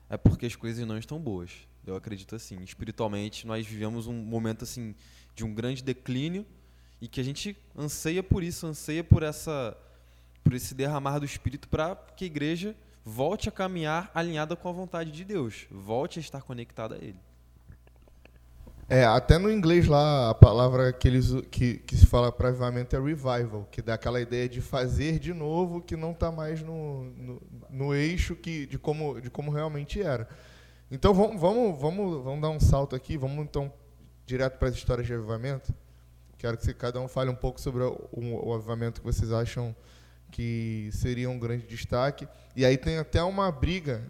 [0.10, 1.52] é porque as coisas não estão boas.
[1.86, 2.62] Eu acredito assim.
[2.64, 4.94] Espiritualmente, nós vivemos um momento assim
[5.36, 6.46] de um grande declínio
[7.02, 9.76] e que a gente anseia por isso, anseia por essa
[10.44, 14.72] por esse derramar do espírito para que a igreja volte a caminhar alinhada com a
[14.72, 17.20] vontade de Deus, volte a estar conectada a ele.
[18.94, 22.94] É, até no inglês lá, a palavra que, eles, que, que se fala para avivamento
[22.94, 27.06] é revival, que dá aquela ideia de fazer de novo que não está mais no,
[27.06, 30.28] no, no, eixo que, de, como, de como realmente era.
[30.92, 33.72] Então vamos, vamos, vamos, vamos dar um salto aqui, vamos então
[34.26, 35.74] direto para as histórias de avivamento.
[36.38, 39.74] Quero que cada um fale um pouco sobre o, o avivamento que vocês acham
[40.32, 42.28] que seria um grande destaque.
[42.56, 44.02] E aí tem até uma briga,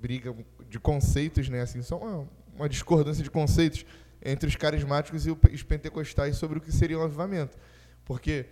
[0.00, 0.34] briga
[0.68, 1.60] de conceitos, né?
[1.60, 3.84] Assim, só uma, uma discordância de conceitos
[4.24, 7.56] entre os carismáticos e os pentecostais sobre o que seria um avivamento.
[8.04, 8.46] Porque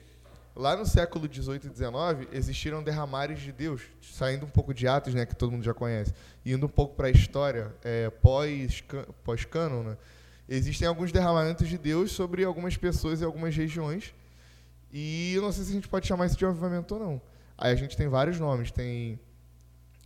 [0.55, 5.15] lá no século XVIII e XIX existiram derramares de Deus, saindo um pouco de Atos,
[5.15, 8.11] né, que todo mundo já conhece, e indo um pouco para a história é,
[9.25, 9.97] pós-cânon, né,
[10.49, 14.15] existem alguns derramamentos de Deus sobre algumas pessoas e algumas regiões,
[14.97, 17.23] e eu não sei se a gente pode chamar isso de avivamento ou não.
[17.59, 19.19] Aí a gente tem vários nomes, tem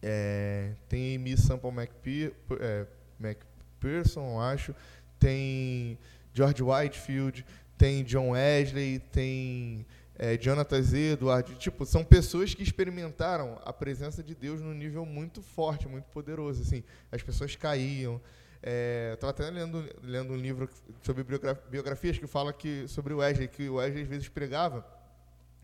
[0.02, 2.86] é, tem Amy Sample McPherson, é,
[3.20, 4.74] McPherson, acho,
[5.18, 5.98] tem
[6.32, 7.44] George Whitefield,
[7.76, 9.84] tem John Wesley, tem
[10.18, 11.18] é, Jonathan Z.
[11.58, 16.62] Tipo, são pessoas que experimentaram a presença de Deus num nível muito forte, muito poderoso.
[16.62, 18.20] Assim, as pessoas caíam.
[18.62, 20.68] É, Estava até lendo, lendo um livro
[21.02, 21.24] sobre
[21.70, 24.86] biografias que fala que, sobre o Wesley, que o Wesley às vezes pregava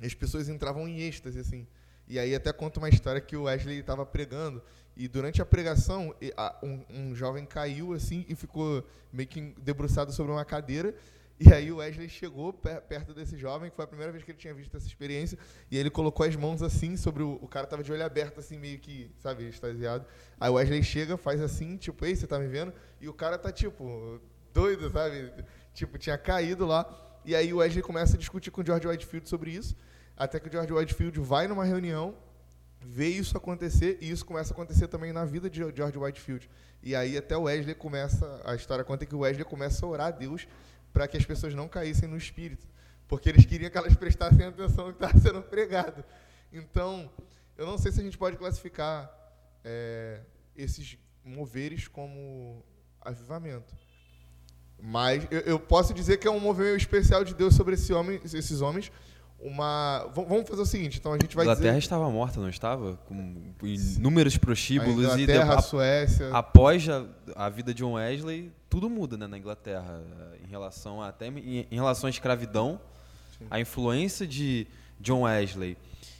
[0.01, 1.67] e as pessoas entravam em êxtase, assim.
[2.07, 4.63] E aí até conta uma história que o Wesley estava pregando
[4.97, 6.15] e durante a pregação
[6.63, 10.95] um, um, jovem caiu assim e ficou meio que debruçado sobre uma cadeira
[11.39, 14.39] e aí o Wesley chegou perto desse jovem, que foi a primeira vez que ele
[14.39, 15.37] tinha visto essa experiência,
[15.69, 18.57] e ele colocou as mãos assim sobre o, o cara tava de olho aberto assim
[18.57, 20.07] meio que, sabe, extasiado.
[20.39, 22.73] Aí o Wesley chega, faz assim, tipo, ei, você tá me vendo?
[23.01, 24.21] E o cara tá tipo
[24.53, 25.33] doido, sabe?
[25.73, 26.89] Tipo, tinha caído lá.
[27.25, 29.77] E aí o Wesley começa a discutir com o George Whitefield sobre isso.
[30.17, 32.15] Até que o George Whitefield vai numa reunião,
[32.81, 36.49] vê isso acontecer, e isso começa a acontecer também na vida de George Whitefield.
[36.81, 40.07] E aí até o Wesley começa, a história conta que o Wesley começa a orar
[40.09, 40.47] a Deus
[40.95, 42.67] para que as pessoas não caíssem no espírito,
[43.09, 46.05] porque eles queriam que elas prestassem atenção no que estava sendo pregado.
[46.53, 47.11] Então,
[47.59, 49.11] eu não sei se a gente pode classificar
[49.65, 50.21] é,
[50.57, 52.65] esses moveres como
[53.01, 53.75] avivamento.
[54.81, 58.21] Mas eu, eu, posso dizer que é um movimento especial de Deus sobre esse homem,
[58.23, 58.93] esses homens,
[59.41, 60.11] uma.
[60.15, 61.45] Vamos fazer o seguinte, então a gente vai.
[61.45, 61.79] Inglaterra dizer...
[61.79, 62.97] estava morta, não estava?
[63.07, 66.31] Com inúmeros prostíbulos a Inglaterra, e a Suécia.
[66.33, 67.05] Após a,
[67.37, 70.03] a, vida de John Wesley, tudo muda né, na Inglaterra
[70.43, 72.81] em relação a, até em, em relação à escravidão,
[73.39, 73.47] Sim.
[73.51, 74.67] a influência de
[75.01, 75.77] John Wesley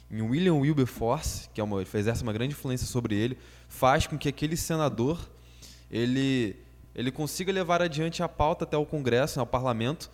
[0.09, 4.29] em William Wilberforce, que é uma, exerce uma grande influência sobre ele, faz com que
[4.29, 5.19] aquele senador
[5.89, 6.55] ele
[6.93, 10.09] ele consiga levar adiante a pauta até o Congresso, ao Parlamento,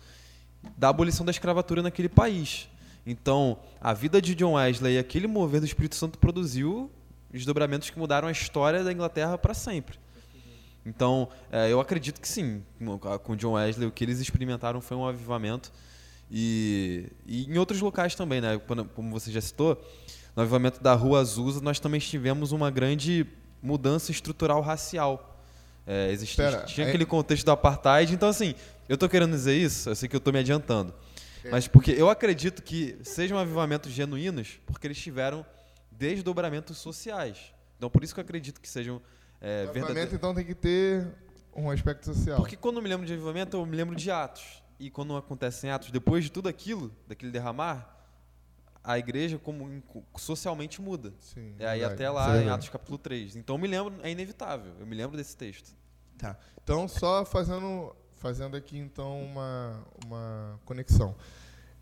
[0.76, 2.68] da abolição da escravatura naquele país.
[3.04, 6.90] Então, a vida de John Wesley e aquele mover do Espírito Santo produziu
[7.30, 9.98] desdobramentos que mudaram a história da Inglaterra para sempre.
[10.84, 12.62] Então, é, eu acredito que sim,
[13.22, 15.72] com John Wesley, o que eles experimentaram foi um avivamento.
[16.30, 18.60] E, e em outros locais também, né?
[18.94, 19.82] como você já citou,
[20.34, 23.26] no avivamento da Rua Azusa, nós também tivemos uma grande
[23.62, 25.38] mudança estrutural racial.
[25.86, 26.88] É, existia, Pera, tinha é...
[26.88, 28.12] aquele contexto do apartheid.
[28.12, 28.54] Então, assim,
[28.88, 30.92] eu estou querendo dizer isso, eu sei que eu estou me adiantando.
[31.44, 31.50] É.
[31.50, 35.44] Mas porque eu acredito que sejam avivamentos genuínos, porque eles tiveram
[35.90, 37.52] desdobramentos sociais.
[37.76, 39.02] Então, por isso que eu acredito que sejam
[39.40, 40.12] é, verdadeiros.
[40.12, 41.06] então, tem que ter
[41.54, 42.38] um aspecto social.
[42.38, 44.62] Porque quando eu me lembro de avivamento, eu me lembro de Atos.
[44.78, 47.92] E quando acontecem Atos, depois de tudo aquilo, daquele derramar,
[48.82, 49.82] a igreja como
[50.16, 51.12] socialmente muda.
[51.20, 52.46] Sim, é aí até lá Sim.
[52.46, 53.36] em Atos capítulo 3.
[53.36, 54.72] Então eu me lembro, é inevitável.
[54.78, 55.72] Eu me lembro desse texto.
[56.18, 56.36] Tá.
[56.62, 61.14] Então só fazendo fazendo aqui então uma, uma conexão.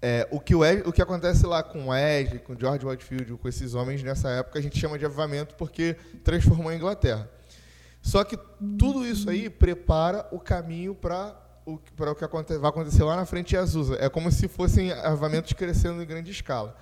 [0.01, 3.35] É, o, que o, Ed, o que acontece lá com o Ed, com George Whitefield,
[3.35, 7.29] com esses homens nessa época, a gente chama de avivamento porque transformou a Inglaterra.
[8.01, 8.39] Só que
[8.79, 13.15] tudo isso aí prepara o caminho para o, para o que aconte, vai acontecer lá
[13.15, 13.99] na frente em Azusa.
[14.01, 16.75] É como se fossem avivamentos crescendo em grande escala.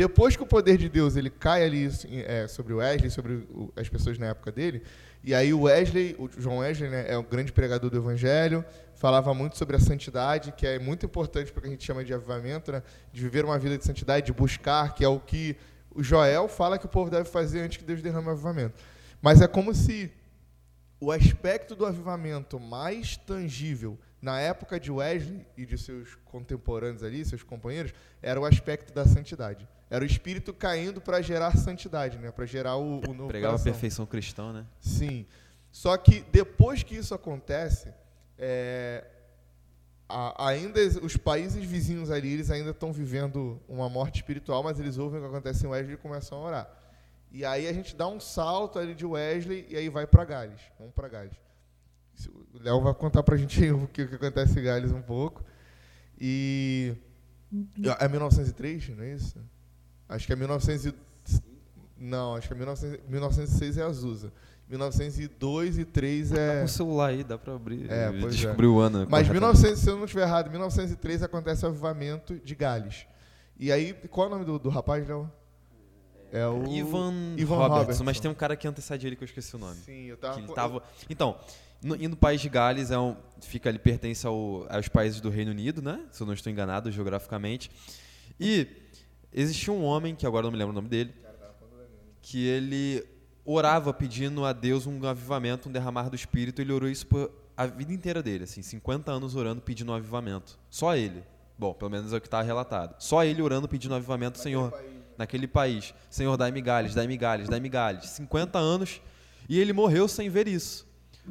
[0.00, 1.86] Depois que o poder de Deus ele cai ali
[2.26, 4.82] é, sobre o Wesley, sobre o, as pessoas na época dele,
[5.22, 9.34] e aí o Wesley, o João Wesley, né, é o grande pregador do Evangelho, falava
[9.34, 12.14] muito sobre a santidade, que é muito importante para o que a gente chama de
[12.14, 12.82] avivamento, né,
[13.12, 15.54] de viver uma vida de santidade, de buscar, que é o que
[15.94, 18.82] o Joel fala que o povo deve fazer antes que Deus derrame o avivamento.
[19.20, 20.10] Mas é como se
[20.98, 27.24] o aspecto do avivamento mais tangível na época de Wesley e de seus contemporâneos ali,
[27.24, 29.66] seus companheiros, era o aspecto da santidade.
[29.88, 32.30] Era o espírito caindo para gerar santidade, né?
[32.30, 34.66] para gerar o, o novo Pregava a perfeição cristã, né?
[34.78, 35.26] Sim.
[35.72, 37.92] Só que depois que isso acontece,
[38.38, 39.04] é,
[40.08, 44.98] a- ainda os países vizinhos ali, eles ainda estão vivendo uma morte espiritual, mas eles
[44.98, 46.76] ouvem o que acontece em Wesley e começam a orar.
[47.32, 50.60] E aí a gente dá um salto ali de Wesley e aí vai para Gales.
[50.78, 51.32] Vamos para Gales.
[52.28, 55.02] O Léo vai contar pra gente aí o que, o que acontece em Gales um
[55.02, 55.42] pouco.
[56.20, 56.94] E.
[57.98, 59.36] É 1903, não é isso?
[60.08, 60.86] Acho que é 1900.
[60.86, 60.94] e-
[61.98, 64.32] Não, acho que é 1900 1906 é Azusa.
[64.68, 66.58] 1902 e 3 é.
[66.60, 67.90] Com o celular aí, dá pra abrir.
[67.90, 68.12] É, é.
[68.28, 68.98] Descobrir o ano.
[69.10, 69.32] Mas corretamente.
[69.32, 73.06] 1900, se eu não estiver errado, 1903 acontece o avivamento de Gales.
[73.58, 75.30] E aí, qual é o nome do, do rapaz, Léo?
[76.32, 78.04] É o Ivan, Ivan Robertson, Robertson.
[78.04, 79.74] mas tem um cara que antecede ele que eu esqueci o nome.
[79.84, 80.34] Sim, eu tava.
[80.36, 80.82] que ele tava...
[81.10, 81.36] Então,
[81.82, 85.30] no, e no país de Gales é um, fica ali pertence ao, aos países do
[85.30, 86.04] Reino Unido, né?
[86.10, 87.70] Se eu não estou enganado geograficamente.
[88.38, 88.66] E
[89.32, 91.14] existia um homem que agora eu não me lembro o nome dele,
[92.22, 93.04] que ele
[93.44, 96.60] orava pedindo a Deus um avivamento, um derramar do Espírito.
[96.60, 100.58] Ele orou isso por a vida inteira dele, assim, 50 anos orando pedindo um avivamento.
[100.70, 101.22] Só ele.
[101.58, 102.94] Bom, pelo menos é o que está relatado.
[102.98, 104.72] Só ele orando pedindo um avivamento, Senhor
[105.20, 105.92] naquele país.
[106.08, 108.08] Senhor, dai-me galhos, dai-me galhos, dai-me galhos.
[108.08, 109.02] 50 anos
[109.46, 110.88] e ele morreu sem ver isso.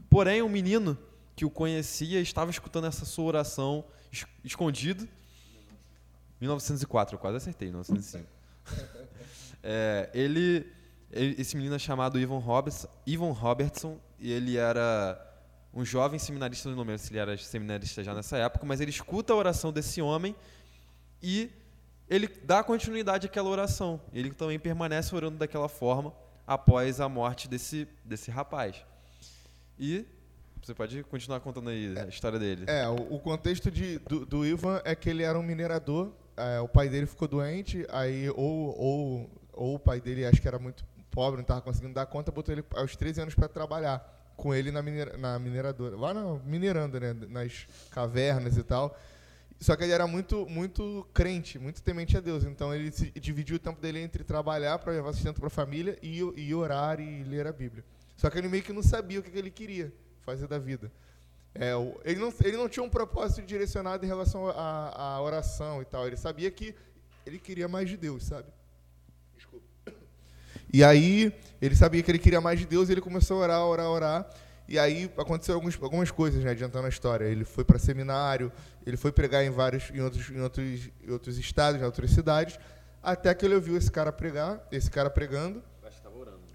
[0.09, 0.97] Porém, um menino
[1.35, 5.07] que o conhecia estava escutando essa sua oração es- escondido.
[6.41, 8.27] 1904, eu quase acertei, 1905.
[9.61, 10.71] É, ele,
[11.11, 12.87] esse menino é chamado Ivan Robertson,
[13.33, 15.19] Robertson e ele era
[15.73, 19.33] um jovem seminarista, não lembro se ele era seminarista já nessa época, mas ele escuta
[19.33, 20.33] a oração desse homem
[21.21, 21.51] e
[22.09, 23.99] ele dá continuidade àquela oração.
[24.13, 26.13] Ele também permanece orando daquela forma
[26.47, 28.77] após a morte desse, desse rapaz.
[29.79, 30.05] E
[30.61, 32.65] você pode continuar contando aí a história dele.
[32.67, 36.11] É, o, o contexto de, do, do Ivan é que ele era um minerador.
[36.35, 40.47] é, o pai dele ficou doente, aí ou, ou, ou o pai dele acho que
[40.47, 44.17] era muito pobre, não estava conseguindo dar conta, botou ele aos 13 anos para trabalhar
[44.35, 45.95] com ele na, minera, na mineradora.
[45.95, 47.13] Lá na minerando, né?
[47.13, 48.97] Nas cavernas e tal.
[49.59, 52.43] Só que ele era muito, muito crente, muito temente a Deus.
[52.45, 52.89] Então ele
[53.19, 56.99] dividiu o tempo dele entre trabalhar para levar sustento para a família e, e orar
[56.99, 57.83] e ler a Bíblia.
[58.19, 59.93] Só que ele meio que não sabia o que, ele queria
[60.25, 60.91] fazer da vida.
[61.55, 61.71] É,
[62.03, 66.05] ele, não, ele não tinha um propósito direcionado em relação à à oração e tal.
[66.05, 66.75] Ele sabia que
[67.25, 68.49] ele queria mais de Deus, sabe?
[69.37, 69.65] Desculpa.
[70.73, 73.65] E aí, ele sabia que ele queria mais de Deus e ele começou a orar,
[73.65, 74.29] orar, orar.
[74.67, 77.23] E aí aconteceu alguns, algumas coisas, né, adiantando a história.
[77.23, 78.51] Ele foi para seminário,
[78.85, 82.59] ele foi pregar em vários, em outros, em outros, em outros estados, em outras cidades,
[83.01, 85.63] até que ele ouviu esse cara pregar, esse cara pregando.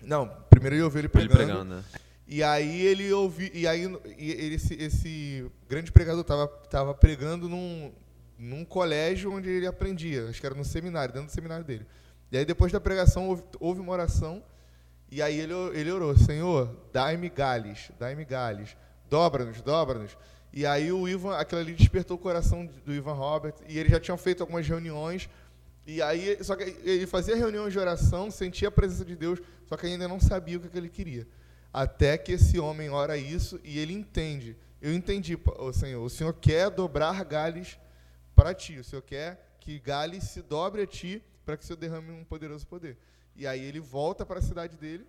[0.07, 1.37] Não, primeiro ele ouviu ele Ele pregando.
[1.37, 1.85] pregando, né?
[2.27, 3.83] E aí ele ouvi, e aí
[4.19, 7.93] e ele- esse, esse grande pregador estava tava pregando num,
[8.39, 11.87] num colégio onde ele aprendia, acho que era no seminário, dentro do seminário dele.
[12.33, 14.43] E aí depois da pregação houve, houve uma oração,
[15.11, 18.75] e aí ele, ele orou, Senhor, dai-me gales, dai-me gales,
[19.11, 20.17] dobra-nos, dobra-nos.
[20.53, 24.01] E aí o Ivan, aquilo ali despertou o coração do Ivan Robert, e eles já
[24.01, 25.29] tinham feito algumas reuniões,
[25.87, 29.77] e aí, só que ele fazia reuniões de oração, sentia a presença de Deus, só
[29.77, 31.27] que ainda não sabia o que, ele queria.
[31.73, 34.57] Até que esse homem ora isso e ele entende.
[34.81, 37.79] Eu entendi, ó Senhor, o Senhor quer dobrar Gales
[38.35, 38.79] para ti.
[38.79, 42.25] O Senhor quer que Gales se dobre a ti para que o Senhor derrame um
[42.25, 42.97] poderoso poder.
[43.37, 45.07] E aí ele volta para a cidade dele,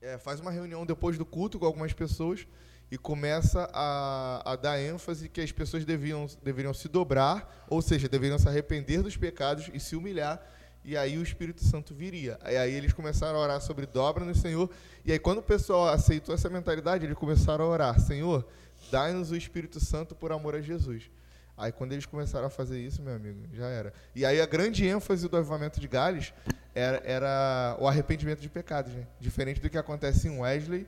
[0.00, 2.46] é, faz uma reunião depois do culto com algumas pessoas
[2.90, 8.08] e começa a, a dar ênfase que as pessoas deviam, deveriam se dobrar, ou seja,
[8.08, 10.44] deveriam se arrepender dos pecados e se humilhar,
[10.84, 12.38] e aí o Espírito Santo viria.
[12.44, 14.68] E aí eles começaram a orar sobre dobra no Senhor,
[15.04, 18.44] e aí quando o pessoal aceitou essa mentalidade, eles começaram a orar, Senhor,
[18.90, 21.10] dai-nos o Espírito Santo por amor a Jesus.
[21.56, 23.92] Aí quando eles começaram a fazer isso, meu amigo, já era.
[24.16, 26.32] E aí a grande ênfase do avivamento de Gales
[26.74, 29.06] era, era o arrependimento de pecados, né?
[29.20, 30.86] Diferente do que acontece em Wesley,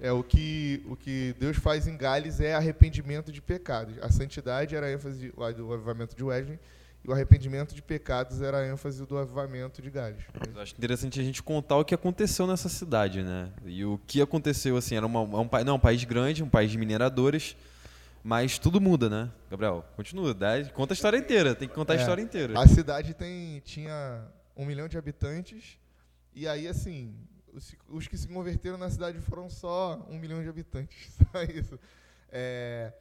[0.00, 3.94] é o que o que Deus faz em Gales é arrependimento de pecados.
[4.02, 6.58] A santidade era a ênfase lá do avivamento de Wesley
[7.04, 10.22] e o arrependimento de pecados era a ênfase do avivamento de Gales.
[10.54, 13.50] Eu acho interessante a gente contar o que aconteceu nessa cidade, né?
[13.64, 16.70] E o que aconteceu, assim, era uma, é um, não, um país grande, um país
[16.70, 17.56] de mineradores,
[18.24, 19.30] mas tudo muda, né?
[19.50, 22.58] Gabriel, continua, dá, conta a história inteira, tem que contar a É, história inteira.
[22.58, 24.22] A cidade tem tinha
[24.56, 25.78] um milhão de habitantes
[26.34, 27.14] e aí assim
[27.52, 31.78] os, os que se converteram na cidade foram só um milhão de habitantes, só isso.
[32.30, 32.92] É,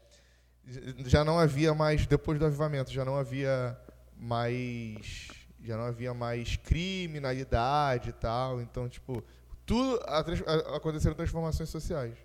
[1.05, 3.77] já não havia mais depois do avivamento, já não havia
[4.17, 5.29] mais
[5.63, 8.61] já não havia mais criminalidade e tal.
[8.61, 9.23] Então, tipo,
[9.65, 12.17] tudo a, a, aconteceram transformações sociais.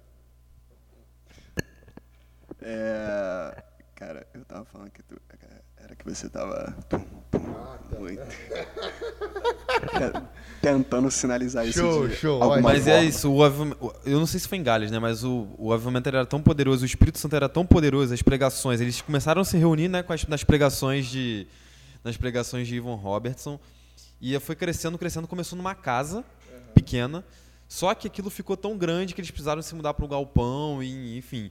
[2.61, 3.63] É,
[3.95, 5.21] cara, eu tava falando que tu,
[5.87, 7.01] era que você tava ah, tá.
[7.99, 8.21] muito
[10.61, 11.79] tentando sinalizar isso.
[11.79, 12.61] Show, show.
[12.61, 12.99] Mas forma.
[12.99, 13.45] é isso, o
[14.05, 14.99] eu não sei se foi em Gales, né?
[14.99, 18.81] Mas o, o avivamento era tão poderoso, o Espírito Santo era tão poderoso, as pregações,
[18.81, 21.47] eles começaram a se reunir, né, com as, nas pregações de
[22.03, 23.59] nas pregações de Ivan Robertson
[24.21, 26.73] e foi crescendo, crescendo, começou numa casa uhum.
[26.75, 27.25] pequena.
[27.69, 31.19] Só que aquilo ficou tão grande que eles precisaram se mudar para o galpão e,
[31.19, 31.51] enfim,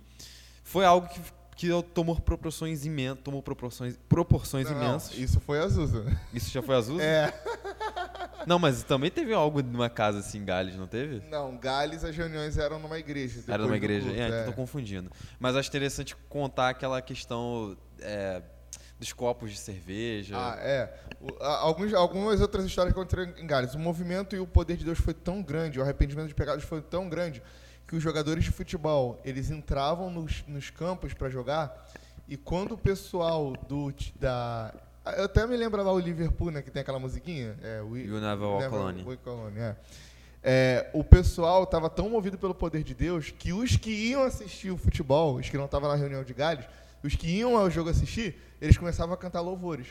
[0.64, 1.20] foi algo que
[1.56, 5.18] que tomou proporções imensas, tomou proporções, proporções não, imensas.
[5.18, 6.06] isso foi Azusa.
[6.34, 7.04] Isso já foi Azusa?
[7.06, 7.34] É.
[8.46, 11.26] Não, mas também teve algo numa casa assim em Gales, não teve?
[11.30, 13.42] Não, Gales as reuniões eram numa igreja.
[13.48, 14.44] Era numa igreja, culto, é, é.
[14.44, 15.12] tô confundindo.
[15.40, 18.42] Mas acho interessante contar aquela questão é,
[19.00, 20.36] dos copos de cerveja.
[20.38, 20.94] Ah, é.
[21.40, 23.74] Alguns, algumas outras histórias que aconteceram em Gales.
[23.74, 26.82] O movimento e o poder de Deus foi tão grande, o arrependimento de pecados foi
[26.82, 27.42] tão grande
[27.88, 31.88] que os jogadores de futebol eles entravam nos, nos campos para jogar
[32.28, 34.74] e quando o pessoal do da
[35.18, 38.20] eu até me lembro lá o Liverpool, né, que tem aquela musiquinha, é, o You
[38.20, 39.60] Never Walk Alone.
[39.60, 39.76] É.
[40.48, 44.72] É, o pessoal estava tão movido pelo poder de Deus que os que iam assistir
[44.72, 46.66] o futebol, os que não estavam na reunião de Gales,
[47.04, 49.88] os que iam ao jogo assistir, eles começavam a cantar louvores.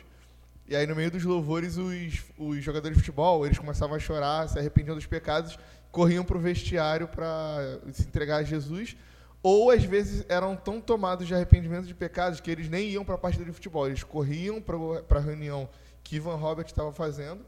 [0.66, 4.48] E aí, no meio dos louvores, os, os jogadores de futebol, eles começavam a chorar,
[4.48, 5.58] se arrependiam dos pecados
[5.94, 8.96] corriam para o vestiário para se entregar a Jesus,
[9.40, 13.14] ou às vezes eram tão tomados de arrependimento de pecados que eles nem iam para
[13.14, 15.68] a partida de futebol, eles corriam para a reunião
[16.02, 17.46] que Ivan Robert estava fazendo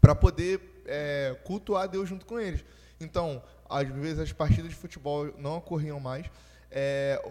[0.00, 2.64] para poder é, cultuar Deus junto com eles.
[2.98, 3.40] Então,
[3.70, 6.26] às vezes as partidas de futebol não ocorriam mais.
[6.68, 7.22] É,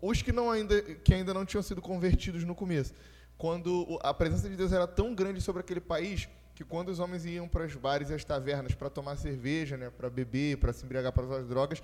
[0.00, 2.94] os que, não ainda, que ainda não tinham sido convertidos no começo,
[3.36, 6.28] quando a presença de Deus era tão grande sobre aquele país,
[6.58, 9.90] que quando os homens iam para os bares e as tavernas para tomar cerveja, né,
[9.90, 11.80] para beber, para se embriagar para usar drogas,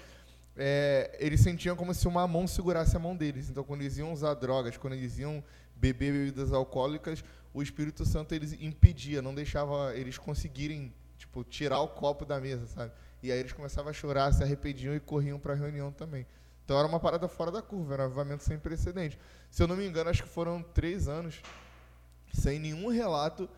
[0.56, 3.48] é, eles sentiam como se uma mão segurasse a mão deles.
[3.48, 5.44] Então, quando eles iam usar drogas, quando eles iam
[5.76, 7.22] beber bebidas alcoólicas,
[7.52, 12.66] o Espírito Santo eles impedia, não deixava eles conseguirem tipo tirar o copo da mesa,
[12.66, 12.90] sabe?
[13.22, 16.26] E aí eles começavam a chorar, se arrependiam e corriam para a reunião também.
[16.64, 19.20] Então era uma parada fora da curva, era um avivamento sem precedente.
[19.52, 21.40] Se eu não me engano, acho que foram três anos
[22.32, 23.48] sem nenhum relato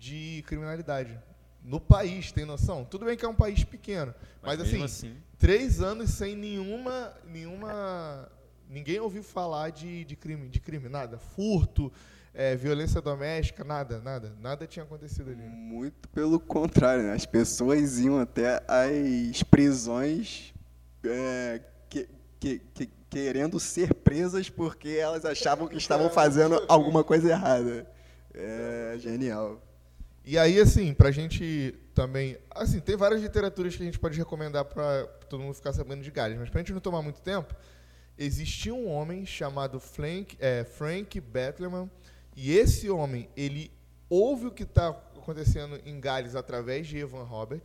[0.00, 1.16] de criminalidade.
[1.62, 2.86] No país, tem noção?
[2.86, 7.12] Tudo bem que é um país pequeno, mas, mas assim, assim, três anos sem nenhuma,
[7.26, 8.26] nenhuma,
[8.66, 11.92] ninguém ouviu falar de, de crime, de crime, nada, furto,
[12.32, 15.42] é, violência doméstica, nada, nada, nada tinha acontecido ali.
[15.42, 17.12] Muito pelo contrário, né?
[17.12, 20.54] as pessoas iam até as prisões
[21.04, 22.08] é, que,
[22.40, 27.86] que, que, querendo ser presas porque elas achavam que estavam fazendo alguma coisa errada.
[28.32, 29.60] É genial.
[30.24, 32.36] E aí, assim, para a gente também.
[32.50, 36.10] Assim, tem várias literaturas que a gente pode recomendar para todo mundo ficar sabendo de
[36.10, 37.54] Gales, mas para a gente não tomar muito tempo,
[38.18, 41.90] existia um homem chamado Frank, é, Frank Betleman,
[42.36, 43.72] e esse homem, ele
[44.08, 47.62] ouve o que está acontecendo em Gales através de Ivan Robert,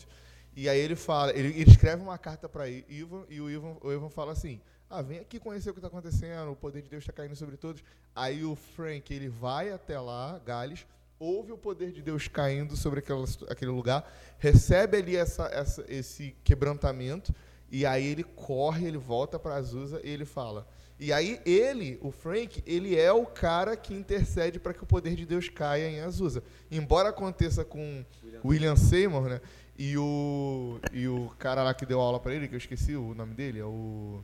[0.56, 3.92] e aí ele fala, ele, ele escreve uma carta para Ivan, e o Ivan, o
[3.92, 7.04] Ivan fala assim: ah, vem aqui conhecer o que está acontecendo, o poder de Deus
[7.04, 7.84] está caindo sobre todos.
[8.16, 10.86] Aí o Frank ele vai até lá, Gales,
[11.20, 16.36] ouve o poder de Deus caindo sobre aquela, aquele lugar, recebe ali essa, essa, esse
[16.44, 17.34] quebrantamento,
[17.72, 20.68] e aí ele corre, ele volta para Azusa e ele fala.
[20.98, 25.16] E aí ele, o Frank, ele é o cara que intercede para que o poder
[25.16, 26.42] de Deus caia em Azusa.
[26.72, 29.42] Embora aconteça com William, William Seymour, né?
[29.78, 33.14] E o, e o cara lá que deu aula para ele, que eu esqueci o
[33.14, 34.24] nome dele, é o.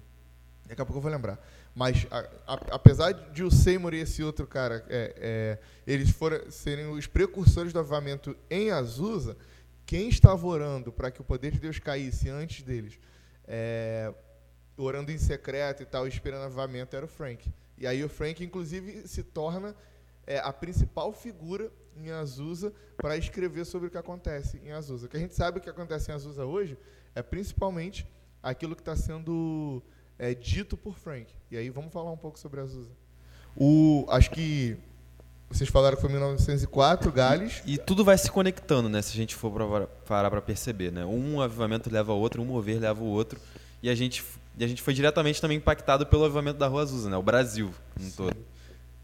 [0.66, 1.38] Daqui a pouco eu vou lembrar.
[1.74, 6.51] Mas, a, a, apesar de o Seymour e esse outro cara, é, é, eles foram,
[6.51, 9.38] serem os precursores do avivamento em Azusa,
[9.86, 12.99] quem estava orando para que o poder de Deus caísse antes deles,
[13.47, 14.13] é,
[14.78, 17.51] orando em secreto e tal, esperando avivamento, era o Frank.
[17.78, 19.76] E aí o Frank, inclusive, se torna
[20.28, 25.05] é, a principal figura em Azusa para escrever sobre o que acontece em Azusa.
[25.05, 26.78] O que a gente sabe o que acontece em Azusa hoje
[27.15, 28.07] é principalmente
[28.41, 29.82] aquilo que está sendo
[30.22, 31.34] é, dito por Frank.
[31.49, 32.91] E aí vamos falar um pouco sobre Azusa.
[33.57, 34.78] O, acho que
[35.49, 37.63] vocês falaram que foi 1904, Gales.
[37.65, 39.01] E, e tudo vai se conectando, né?
[39.01, 41.03] Se a gente for parar para perceber, né?
[41.03, 43.39] Um avivamento leva ao outro, um mover leva ao outro.
[43.82, 44.24] E a gente,
[44.59, 47.17] e a gente foi diretamente também impactado pelo avivamento da Rua Azusa, né?
[47.17, 48.38] O Brasil um todo.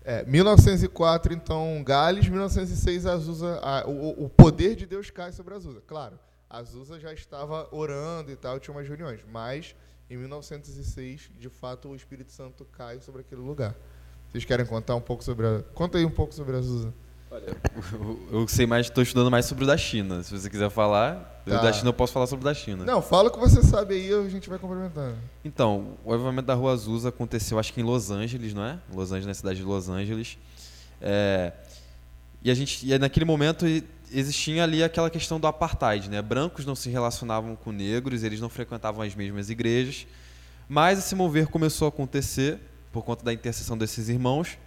[0.05, 2.29] É, 1904, então, Gales.
[2.29, 5.81] 1906, Azusa, a, o, o poder de Deus cai sobre Azusa.
[5.87, 9.75] Claro, Azusa já estava orando e tal, tinha umas reuniões, mas
[10.09, 13.75] em 1906, de fato, o Espírito Santo cai sobre aquele lugar.
[14.29, 15.63] Vocês querem contar um pouco sobre a...
[15.73, 16.93] Conta aí um pouco sobre a Azusa.
[18.31, 20.23] Eu sei mais, estou estudando mais sobre o da China.
[20.23, 21.61] Se você quiser falar, tá.
[21.61, 22.85] da China eu posso falar sobre o da China.
[22.85, 25.17] Não, fala o que você sabe aí, a gente vai complementando.
[25.43, 28.79] Então, o avivamento da Rua Azusa aconteceu, acho que em Los Angeles, não é?
[28.93, 30.37] Los Angeles, na cidade de Los Angeles.
[31.01, 31.51] É,
[32.41, 33.65] e a gente, e naquele momento
[34.11, 36.21] existia ali aquela questão do apartheid, né?
[36.21, 40.07] Brancos não se relacionavam com negros, eles não frequentavam as mesmas igrejas.
[40.67, 42.59] Mas esse mover começou a acontecer
[42.91, 44.57] por conta da intercessão desses irmãos.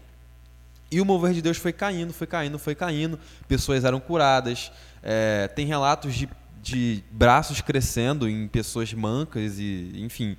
[0.90, 3.18] E o mover de Deus foi caindo, foi caindo, foi caindo.
[3.46, 4.72] Pessoas eram curadas.
[5.02, 6.28] É, tem relatos de,
[6.60, 10.36] de braços crescendo em pessoas mancas e, enfim.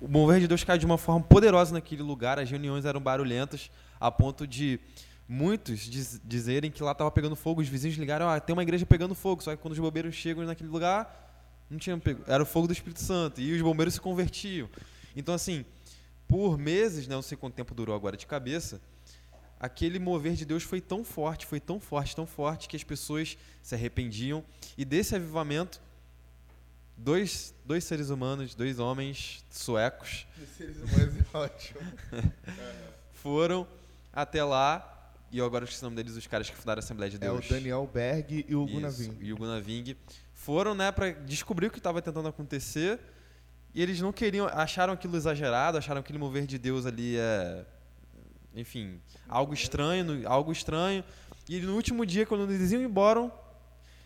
[0.00, 2.38] O mover de Deus caiu de uma forma poderosa naquele lugar.
[2.38, 3.70] As reuniões eram barulhentas
[4.00, 4.80] a ponto de
[5.28, 7.60] muitos diz, dizerem que lá estava pegando fogo.
[7.60, 9.42] Os vizinhos ligaram, ah, tem uma igreja pegando fogo.
[9.42, 12.22] Só que quando os bombeiros chegam naquele lugar, não tinha pego.
[12.26, 13.40] Era o fogo do Espírito Santo.
[13.40, 14.68] E os bombeiros se convertiam.
[15.16, 15.64] Então, assim,
[16.28, 18.80] por meses, né, não sei quanto tempo durou agora de cabeça,
[19.60, 23.36] aquele mover de Deus foi tão forte, foi tão forte, tão forte, que as pessoas
[23.62, 24.44] se arrependiam.
[24.76, 25.80] E desse avivamento,
[26.96, 30.26] dois, dois seres humanos, dois homens suecos.
[30.56, 31.80] seres humanos é ótimo.
[33.14, 33.66] foram
[34.12, 34.88] até lá.
[35.32, 37.42] E eu agora esqueci o nome deles, os caras que fundaram a Assembleia de Deus.
[37.42, 39.16] É o Daniel Berg e o Gunaving.
[39.18, 39.96] E o Gunaving.
[40.34, 43.00] Foram, né, para descobrir o que estava tentando acontecer.
[43.74, 47.64] E eles não queriam, acharam aquilo exagerado, acharam aquele mover de Deus ali é
[48.54, 51.04] enfim, algo estranho, algo estranho.
[51.48, 53.30] E no último dia, quando eles iam embora,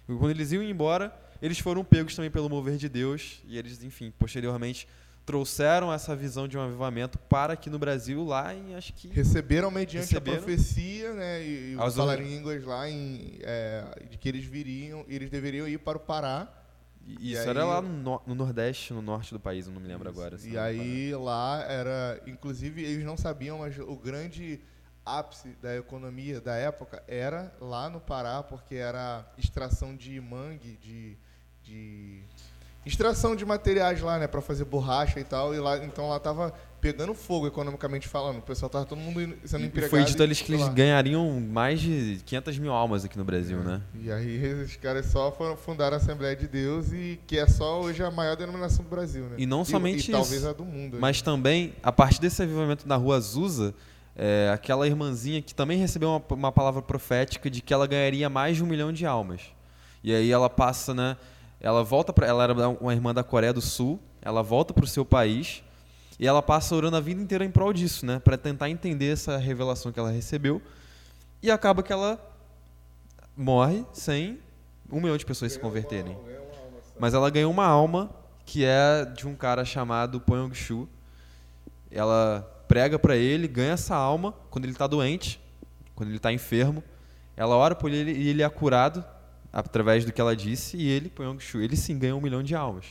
[0.06, 4.12] quando eles iam embora, eles foram pegos também pelo mover de Deus e eles, enfim,
[4.18, 4.88] posteriormente
[5.26, 9.70] trouxeram essa visão de um avivamento para aqui no Brasil, lá em acho que receberam
[9.70, 14.44] mediante receberam, a profecia, né, e, e os línguas lá em, é, de que eles
[14.44, 16.48] viriam, eles deveriam ir para o Pará
[17.06, 20.10] e isso aí, era lá no, no, Nordeste, no Norte do país, não me lembro
[20.10, 20.20] isso.
[20.20, 20.36] agora.
[20.42, 24.60] E aí lá era, inclusive eles não sabiam, mas o grande
[25.04, 31.16] ápice da economia da época era lá no Pará, porque era extração de mangue, de,
[31.62, 32.24] de
[32.86, 36.54] extração de materiais lá, né, para fazer borracha e tal, e lá então lá tava
[36.80, 38.38] pegando fogo economicamente falando.
[38.38, 39.90] O pessoal tava todo mundo sendo e empregado.
[39.90, 43.64] Foi dito eles que eles ganhariam mais de 500 mil almas aqui no Brasil, é.
[43.64, 43.82] né?
[44.00, 47.80] E aí os caras só foram fundar a Assembleia de Deus e que é só
[47.80, 49.34] hoje a maior denominação do Brasil, né?
[49.36, 50.98] E não somente e, e isso, talvez a do mundo.
[51.00, 53.74] Mas também a partir desse avivamento na Rua Azusa,
[54.14, 58.56] é, aquela irmãzinha que também recebeu uma, uma palavra profética de que ela ganharia mais
[58.56, 59.42] de um milhão de almas.
[60.04, 61.16] E aí ela passa, né?
[61.60, 64.00] Ela volta para, ela era uma irmã da Coreia do Sul.
[64.20, 65.62] Ela volta para o seu país
[66.18, 68.18] e ela passa orando a vida inteira em prol disso, né?
[68.18, 70.60] Para tentar entender essa revelação que ela recebeu.
[71.42, 72.18] E acaba que ela
[73.36, 74.38] morre sem
[74.90, 76.16] um milhão de pessoas se converterem.
[76.98, 78.10] Mas ela ganhou uma alma
[78.44, 80.88] que é de um cara chamado Pong Shu.
[81.90, 85.40] Ela prega para ele, ganha essa alma quando ele está doente,
[85.94, 86.82] quando ele está enfermo.
[87.36, 89.04] Ela ora por ele e ele é curado
[89.52, 92.54] através do que ela disse, e ele, Pyong Shu, ele sim ganhou um milhão de
[92.54, 92.86] almas.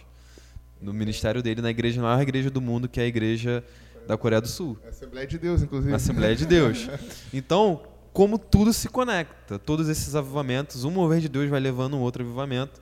[0.82, 3.64] No ministério dele, na igreja, maior igreja do mundo, que é a igreja
[4.08, 4.78] da Coreia do Sul.
[4.88, 5.94] Assembleia de Deus, inclusive.
[5.94, 6.88] Assembleia de Deus.
[7.34, 7.82] Então,
[8.14, 12.24] como tudo se conecta, todos esses avivamentos, um mover de Deus vai levando um outro
[12.24, 12.82] avivamento.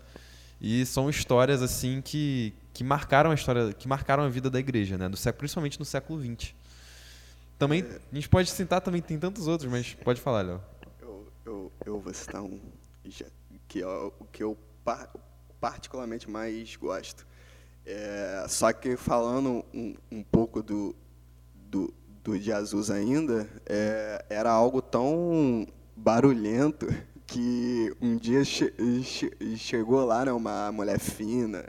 [0.61, 4.97] E são histórias assim que, que marcaram a história, que marcaram a vida da igreja,
[4.97, 5.09] né?
[5.09, 6.53] Do século, principalmente no século XX.
[7.57, 10.61] Também a gente pode citar também tem tantos outros, mas pode falar, Léo.
[11.01, 12.59] Eu, eu, eu vou citar um
[13.73, 14.55] que é o que eu
[15.59, 17.25] particularmente mais gosto.
[17.83, 20.95] É, só que falando um, um pouco do,
[21.55, 21.91] do,
[22.23, 25.65] do de Jesus ainda, é, era algo tão
[25.95, 26.85] barulhento
[27.25, 28.71] que um dia che,
[29.01, 31.65] che, chegou lá né, uma mulher fina,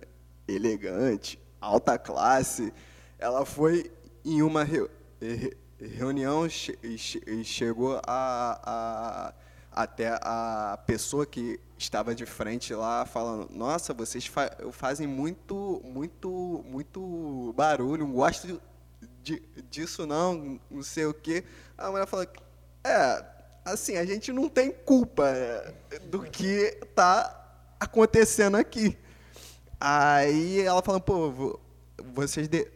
[0.47, 2.71] elegante, alta classe.
[3.19, 3.91] Ela foi
[4.23, 4.87] em uma re,
[5.19, 6.51] re, reunião e
[6.99, 9.44] che, chegou a, a
[9.75, 16.65] até a pessoa que estava de frente lá falando: Nossa, vocês fa fazem muito, muito,
[16.67, 18.61] muito barulho, não gosto
[19.23, 21.45] de, disso não, não sei o quê.
[21.77, 22.27] A mulher falou:
[22.85, 23.25] É,
[23.65, 28.97] assim, a gente não tem culpa é, do que está acontecendo aqui.
[29.81, 31.61] Aí ela falou: Pô,
[32.15, 32.71] vocês de,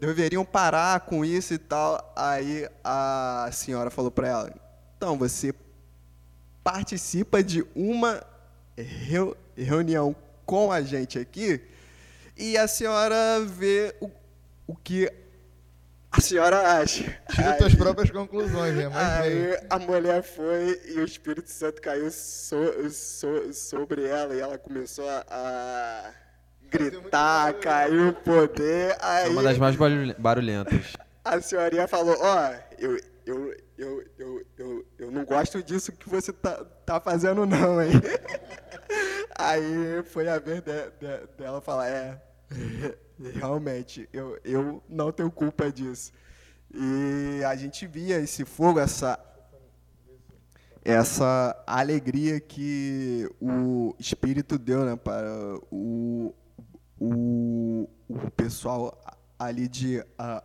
[0.00, 2.12] deveriam parar com isso e tal.
[2.16, 4.54] Aí a senhora falou para ela:
[4.96, 5.52] Então, você
[6.72, 8.22] participa de uma
[9.56, 10.14] reunião
[10.46, 11.60] com a gente aqui
[12.36, 14.08] e a senhora vê o,
[14.68, 15.10] o que
[16.12, 17.02] a senhora acha.
[17.34, 18.88] Tira suas próprias conclusões, né?
[18.88, 22.56] Mas aí a mulher foi e o Espírito Santo caiu so,
[22.90, 26.10] so, sobre ela e ela começou a, a
[26.70, 28.96] gritar, caiu o poder.
[29.00, 29.74] Aí, é uma das mais
[30.16, 30.92] barulhentas.
[31.24, 36.08] A senhorinha falou, ó, oh, eu, eu, eu, eu, eu, eu não gosto disso que
[36.08, 37.92] você tá, tá fazendo não, hein?
[39.38, 42.22] Aí foi a vez de, de, dela falar, é,
[43.34, 46.12] realmente, eu, eu não tenho culpa disso.
[46.72, 49.18] E a gente via esse fogo, essa
[50.82, 56.34] essa alegria que o Espírito deu né, para o,
[56.98, 58.98] o, o pessoal
[59.38, 60.42] ali de a,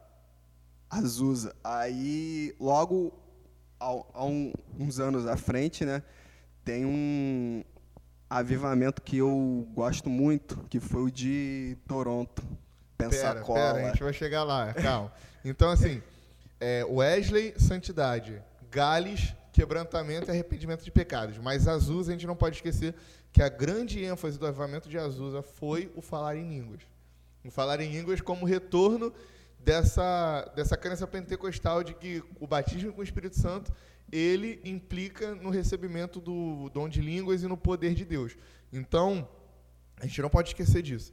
[0.90, 1.56] Azusa.
[1.64, 3.25] Aí, logo
[3.80, 6.02] há um, uns anos à frente, né,
[6.64, 7.64] tem um
[8.30, 12.44] avivamento que eu gosto muito, que foi o de Toronto.
[12.98, 13.60] Pensacola.
[13.60, 15.12] Pera, pera, a gente vai chegar lá, calma.
[15.44, 16.02] Então, assim,
[16.60, 18.42] é, Wesley, santidade.
[18.72, 21.38] Gales, quebrantamento e arrependimento de pecados.
[21.38, 22.96] Mas Azusa, a gente não pode esquecer
[23.32, 26.82] que a grande ênfase do avivamento de Azusa foi o falar em línguas.
[27.44, 29.14] O falar em línguas como retorno
[29.66, 33.74] dessa, dessa crença pentecostal de que o batismo com o Espírito Santo
[34.12, 38.38] ele implica no recebimento do dom de línguas e no poder de Deus.
[38.72, 39.28] Então,
[40.00, 41.12] a gente não pode esquecer disso.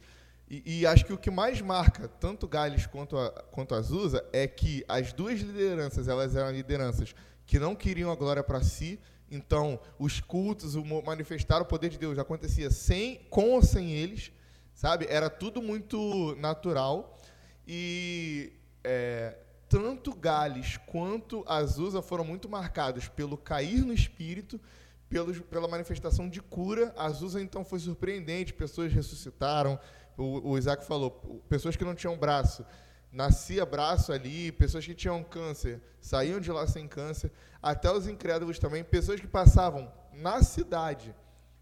[0.50, 4.46] E, e, acho que o que mais marca tanto Gales quanto a, quanto Azusa é
[4.46, 7.14] que as duas lideranças, elas eram lideranças
[7.46, 9.00] que não queriam a glória para si.
[9.30, 14.30] Então, os cultos, o manifestar o poder de Deus acontecia sem, com ou sem eles,
[14.74, 15.06] sabe?
[15.08, 17.18] Era tudo muito natural.
[17.66, 18.52] E
[18.84, 19.36] é,
[19.68, 24.60] tanto Gales quanto Azusa foram muito marcados pelo cair no espírito,
[25.08, 26.94] pelos, pela manifestação de cura.
[26.96, 28.52] Azusa, então, foi surpreendente.
[28.52, 29.78] Pessoas ressuscitaram.
[30.16, 31.10] O, o Isaac falou,
[31.48, 32.64] pessoas que não tinham braço
[33.12, 37.30] nascia braço ali, pessoas que tinham câncer saíam de lá sem câncer,
[37.62, 41.14] até os incrédulos também, pessoas que passavam na cidade,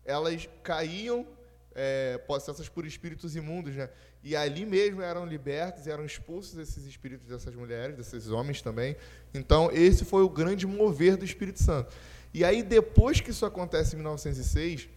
[0.04, 1.26] elas caíam
[1.82, 3.88] é, possessas por espíritos imundos, né?
[4.22, 8.96] E ali mesmo eram libertos, eram expulsos esses espíritos dessas mulheres, desses homens também.
[9.32, 11.90] Então, esse foi o grande mover do Espírito Santo.
[12.34, 14.90] E aí, depois que isso acontece em 1906,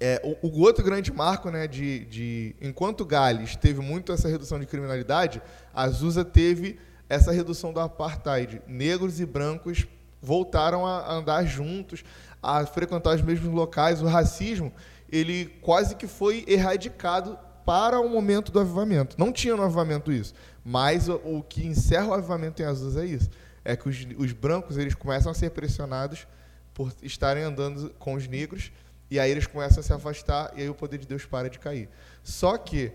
[0.00, 4.58] é, o, o, outro grande marco, né, de, de enquanto Gales teve muito essa redução
[4.58, 5.42] de criminalidade,
[5.74, 8.62] a Azusa teve essa redução do apartheid.
[8.66, 9.86] Negros e brancos
[10.22, 12.02] voltaram a andar juntos,
[12.42, 14.00] a frequentar os mesmos locais.
[14.00, 14.72] O racismo,
[15.10, 19.16] ele quase que foi erradicado para o momento do avivamento.
[19.18, 20.34] Não tinha no avivamento isso,
[20.64, 23.30] mas o, o que encerra o avivamento em Azusa é isso.
[23.64, 26.26] É que os, os brancos eles começam a ser pressionados
[26.72, 28.72] por estarem andando com os negros
[29.10, 31.58] e aí eles começam a se afastar e aí o poder de Deus para de
[31.58, 31.88] cair.
[32.22, 32.92] Só que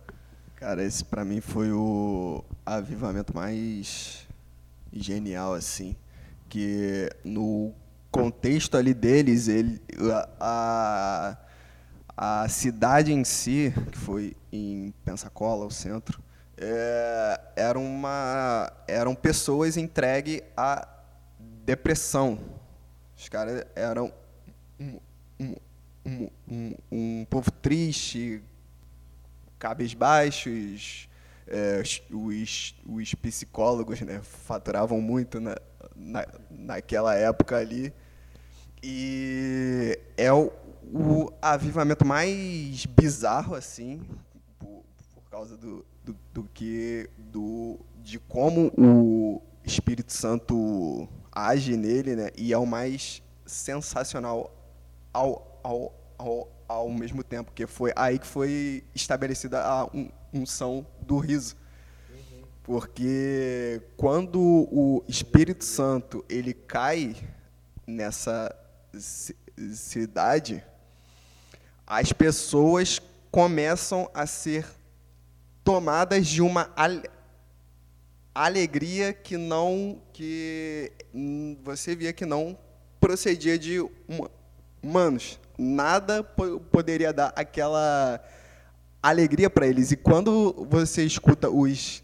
[0.55, 4.29] Cara, esse para mim foi o avivamento mais
[4.93, 5.97] genial, assim.
[6.49, 7.75] Que no
[8.13, 9.83] contexto ali deles, ele,
[10.39, 11.37] a,
[12.17, 16.23] a cidade em si, que foi em Pensacola, o centro,
[16.57, 20.87] é, era uma, eram pessoas entregues à
[21.65, 22.39] depressão.
[23.17, 24.13] Os caras eram
[24.79, 25.01] um,
[26.07, 28.43] um, um, um, povo triste,
[29.59, 31.09] cabisbaixos,
[31.49, 31.83] é,
[32.13, 35.57] os, os psicólogos né, faturavam muito na,
[35.97, 37.93] na, naquela época ali.
[38.81, 40.53] E é o,
[40.93, 44.07] o avivamento mais bizarro, assim,
[45.35, 52.31] causa do, do, do, que do, de como o Espírito Santo age nele, né?
[52.37, 54.55] E é o mais sensacional
[55.13, 59.89] ao, ao, ao, ao mesmo tempo, que foi aí que foi estabelecida a
[60.33, 61.57] unção do riso.
[62.63, 67.17] Porque quando o Espírito Santo ele cai
[67.85, 68.55] nessa
[69.75, 70.63] cidade,
[71.85, 74.65] as pessoas começam a ser
[75.65, 76.71] tomadas de uma
[78.35, 80.93] alegria que não que
[81.63, 82.57] você via que não
[83.01, 83.85] procedia de
[84.83, 88.21] humanos nada poderia dar aquela
[89.03, 89.93] alegria para eles.
[89.93, 92.03] E quando você escuta os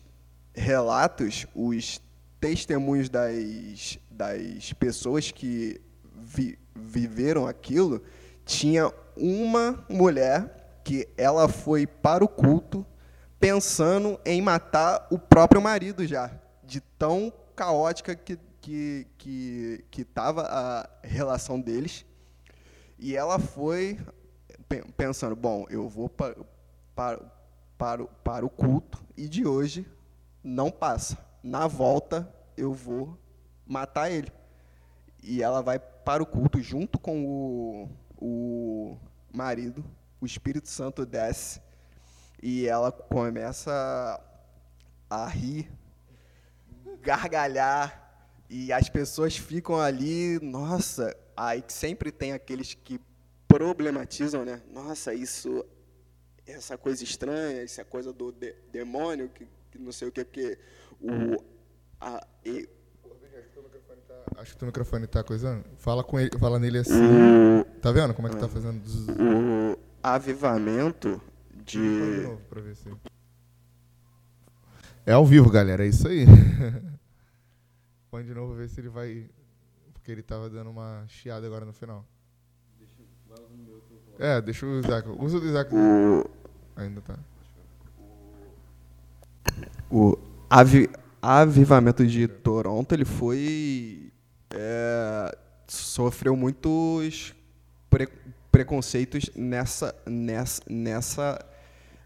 [0.54, 2.00] relatos, os
[2.40, 5.80] testemunhos das, das pessoas que
[6.14, 8.02] vi, viveram aquilo,
[8.44, 12.86] tinha uma mulher que ela foi para o culto
[13.40, 16.30] pensando em matar o próprio marido já,
[16.62, 22.04] de tão caótica que que que que estava a relação deles.
[22.98, 23.98] E ela foi
[24.94, 26.36] pensando, bom, eu vou para,
[27.78, 29.90] para, para o culto e de hoje
[30.44, 31.16] não passa.
[31.42, 33.18] Na volta eu vou
[33.66, 34.30] matar ele.
[35.22, 37.88] E ela vai para o culto junto com o,
[38.18, 38.98] o
[39.32, 39.82] marido,
[40.20, 41.60] o Espírito Santo desce
[42.42, 44.20] e ela começa
[45.08, 45.70] a rir,
[47.02, 48.00] gargalhar,
[48.48, 53.00] e as pessoas ficam ali, nossa, aí sempre tem aqueles que
[53.46, 54.60] problematizam, né?
[54.72, 55.64] Nossa, isso,
[56.46, 60.58] essa coisa estranha, essa coisa do de, demônio, que, que, não sei o que, porque
[61.00, 61.42] o.
[62.00, 62.68] A, e,
[64.36, 65.64] Acho que o teu microfone tá coisando.
[65.76, 66.94] Fala com ele, fala nele assim.
[66.94, 68.80] O, tá vendo como é que tá fazendo?
[69.10, 71.20] O avivamento
[75.06, 76.26] É ao vivo, galera, é isso aí.
[78.10, 79.28] Põe de novo, ver se ele vai.
[79.92, 82.04] Porque ele tava dando uma chiada agora no final.
[84.18, 85.08] É, deixa o Isaac.
[85.18, 85.74] Usa o do Isaac.
[85.74, 86.28] O...
[86.76, 87.18] Ainda tá.
[89.90, 90.18] O
[90.48, 90.90] avi...
[91.22, 94.12] avivamento de Toronto, ele foi.
[94.50, 95.38] É...
[95.66, 97.34] sofreu muitos
[97.88, 98.08] pre...
[98.52, 101.49] preconceitos nessa, nessa, nessa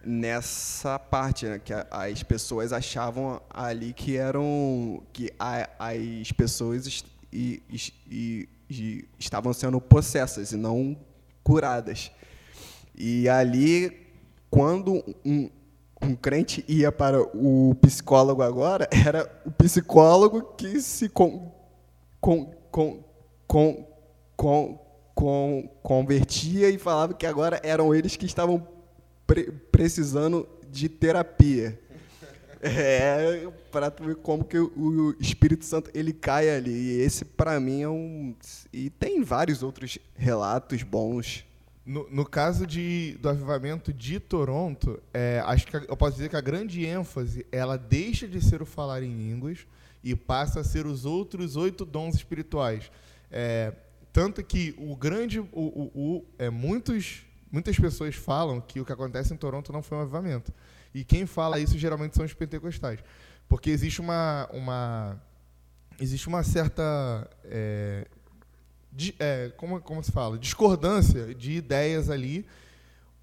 [0.06, 7.62] nessa parte, né, que as pessoas achavam ali que eram que a, as pessoas e,
[8.10, 10.96] e, e estavam sendo possessas e não
[11.42, 12.10] curadas.
[12.96, 14.06] E ali,
[14.50, 15.50] quando um,
[16.00, 21.52] um crente ia para o psicólogo agora, era o psicólogo que se com,
[22.20, 23.04] com, com,
[23.46, 23.86] com,
[24.36, 24.78] com,
[25.14, 28.73] com, convertia e falava que agora eram eles que estavam
[29.26, 31.78] pre precisando de terapia.
[32.66, 36.70] É, para tu ver como que o Espírito Santo ele cai ali.
[36.70, 38.34] E esse para mim é um
[38.72, 41.44] e tem vários outros relatos bons.
[41.84, 46.36] No, no caso de, do avivamento de Toronto, é, acho que eu posso dizer que
[46.36, 49.66] a grande ênfase ela deixa de ser o falar em línguas
[50.02, 52.90] e passa a ser os outros oito dons espirituais.
[53.30, 53.74] É,
[54.10, 58.92] tanto que o grande, o, o, o é, muitos Muitas pessoas falam que o que
[58.92, 60.52] acontece em Toronto não foi um avivamento.
[60.92, 62.98] E quem fala isso geralmente são os pentecostais.
[63.48, 65.22] Porque existe uma, uma,
[66.00, 67.30] existe uma certa.
[67.44, 68.08] É,
[68.90, 70.36] de, é, como, como se fala?
[70.36, 72.44] Discordância de ideias ali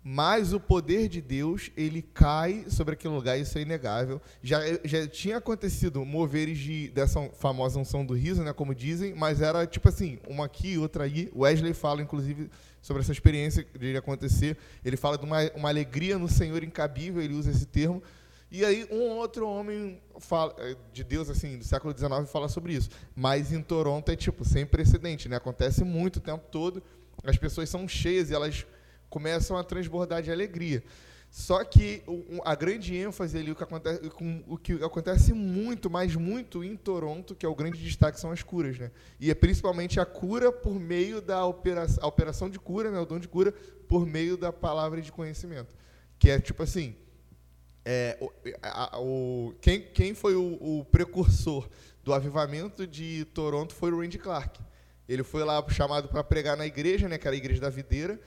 [0.03, 4.19] mas o poder de Deus ele cai sobre aquele lugar, isso é inegável.
[4.41, 9.41] Já, já tinha acontecido moveres de, dessa famosa unção do riso, né, como dizem, mas
[9.41, 11.31] era tipo assim, uma aqui, outra aí.
[11.35, 12.49] Wesley fala, inclusive,
[12.81, 14.57] sobre essa experiência de acontecer.
[14.83, 18.01] Ele fala de uma, uma alegria no Senhor incabível, ele usa esse termo.
[18.51, 22.73] E aí um outro homem fala, é, de Deus assim do século XIX fala sobre
[22.73, 22.89] isso.
[23.15, 25.37] Mas em Toronto é tipo sem precedente, né?
[25.37, 26.83] Acontece muito o tempo todo.
[27.23, 28.65] As pessoas são cheias e elas
[29.09, 30.83] começam a transbordar de alegria.
[31.31, 32.03] Só que
[32.43, 34.01] a grande ênfase ali, o que, acontece,
[34.45, 38.43] o que acontece muito, mas muito em Toronto, que é o grande destaque, são as
[38.43, 38.77] curas.
[38.77, 38.91] Né?
[39.17, 42.99] E é principalmente a cura por meio da operação, operação de cura, né?
[42.99, 43.53] o dom de cura,
[43.87, 45.73] por meio da palavra de conhecimento.
[46.19, 46.97] Que é tipo assim,
[47.85, 48.29] é, o,
[48.61, 51.69] a, o, quem, quem foi o, o, precursor
[52.03, 54.59] do avivamento de Toronto foi o Randy Clark.
[55.07, 58.19] Ele foi lá chamado para pregar na igreja, né, que era a igreja da videira,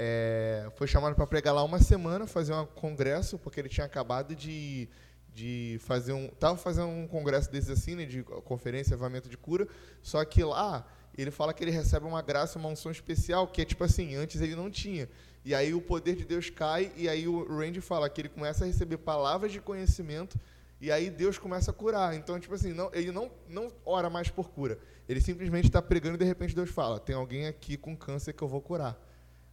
[0.00, 4.32] é, foi chamado para pregar lá uma semana, fazer um congresso, porque ele tinha acabado
[4.32, 4.88] de,
[5.34, 6.26] de fazer um.
[6.26, 9.66] Estava fazendo um congresso desses assim, né, de conferência, avamento de cura,
[10.00, 10.86] só que lá
[11.16, 14.40] ele fala que ele recebe uma graça, uma unção especial, que é tipo assim, antes
[14.40, 15.08] ele não tinha.
[15.44, 18.62] E aí o poder de Deus cai, e aí o Randy fala que ele começa
[18.62, 20.38] a receber palavras de conhecimento,
[20.80, 22.14] e aí Deus começa a curar.
[22.14, 24.78] Então, tipo assim, não, ele não, não ora mais por cura.
[25.08, 28.42] Ele simplesmente está pregando e de repente Deus fala: tem alguém aqui com câncer que
[28.42, 28.96] eu vou curar.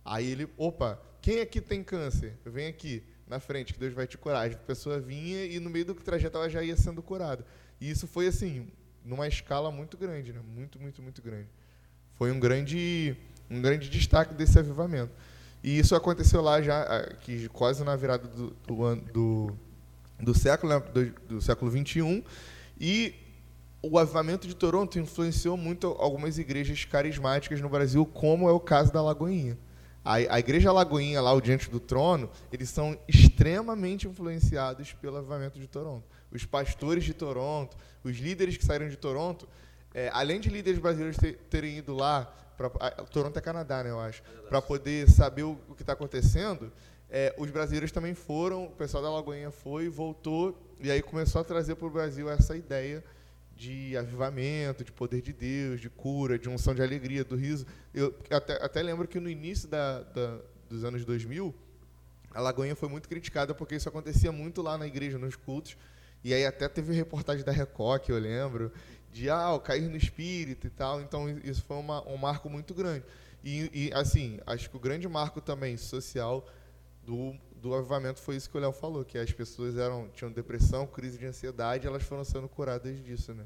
[0.06, 2.38] Aí ele, opa, quem aqui tem câncer?
[2.45, 4.47] Vem aqui na frente que Deus vai te curar.
[4.47, 7.43] A pessoa vinha e no meio do trajeto ela já ia sendo curada.
[7.82, 8.68] E isso foi assim,
[9.03, 10.39] numa escala muito grande, né?
[10.56, 11.49] Muito, muito, muito grande.
[12.14, 13.18] Foi um grande,
[13.49, 15.12] um grande destaque desse avivamento.
[15.64, 19.58] E isso aconteceu lá já, que quase na virada do, do, do,
[20.20, 20.80] do século, né?
[20.93, 22.24] do, do século 21.
[22.80, 23.16] E
[23.82, 28.93] o avivamento de Toronto influenciou muito algumas igrejas carismáticas no Brasil, como é o caso
[28.93, 29.58] da Lagoinha.
[30.06, 35.60] A, a Igreja Lagoinha, lá o Diante do Trono, eles são extremamente influenciados pelo avivamento
[35.60, 36.06] de Toronto.
[36.32, 39.49] Os pastores de Toronto, os líderes que saíram de Toronto,
[39.95, 43.89] é, além de líderes brasileiros ter, terem ido lá, pra, a, Toronto é Canadá, né,
[43.89, 46.72] eu acho, para poder saber o, o que está acontecendo,
[47.10, 51.43] é, os brasileiros também foram, o pessoal da Lagoinha foi, voltou, e aí começou a
[51.43, 53.03] trazer para o Brasil essa ideia
[53.56, 57.66] de avivamento, de poder de Deus, de cura, de unção de alegria, do riso.
[57.93, 60.39] Eu até, até lembro que no início da, da,
[60.70, 61.56] dos anos 2000,
[62.34, 65.78] a Lagoinha foi muito criticada porque isso acontecia muito lá na igreja, nos cultos.
[66.24, 68.72] E aí até teve reportagem da Record, que eu lembro,
[69.14, 71.01] de ah, cair no espírito e tal.
[71.01, 73.06] Então isso foi uma, um marco muito grande.
[73.43, 76.45] E, e, assim, acho que o grande marco também social
[77.06, 77.36] do,
[77.66, 81.18] do avivamento foi isso que o Léo falou, que as pessoas eram, tinham depressão, crise
[81.18, 83.43] de ansiedade, elas foram sendo curadas disso, né?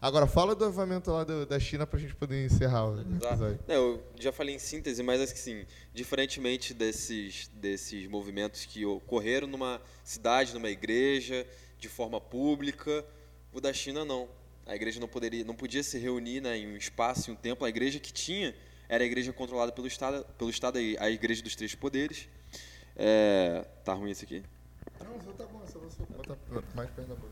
[0.00, 3.58] Agora, fala do avivamento lá do, da China para a gente poder encerrar o episódio.
[3.66, 9.82] Não, eu já falei em síntese, mas assim, diferentemente desses, desses movimentos que ocorreram numa
[10.04, 11.44] cidade, numa igreja,
[11.80, 13.04] de forma pública,
[13.52, 14.28] o da China não.
[14.66, 17.66] A igreja não, poderia, não podia se reunir né, em um espaço, em um templo.
[17.66, 18.54] A igreja que tinha
[18.88, 22.28] era a igreja controlada pelo Estado, pelo Estado a igreja dos três poderes.
[22.98, 24.42] É, tá ruim isso aqui?
[25.00, 26.36] Não, só tá bom, só você botar
[26.74, 27.28] mais perto da boca.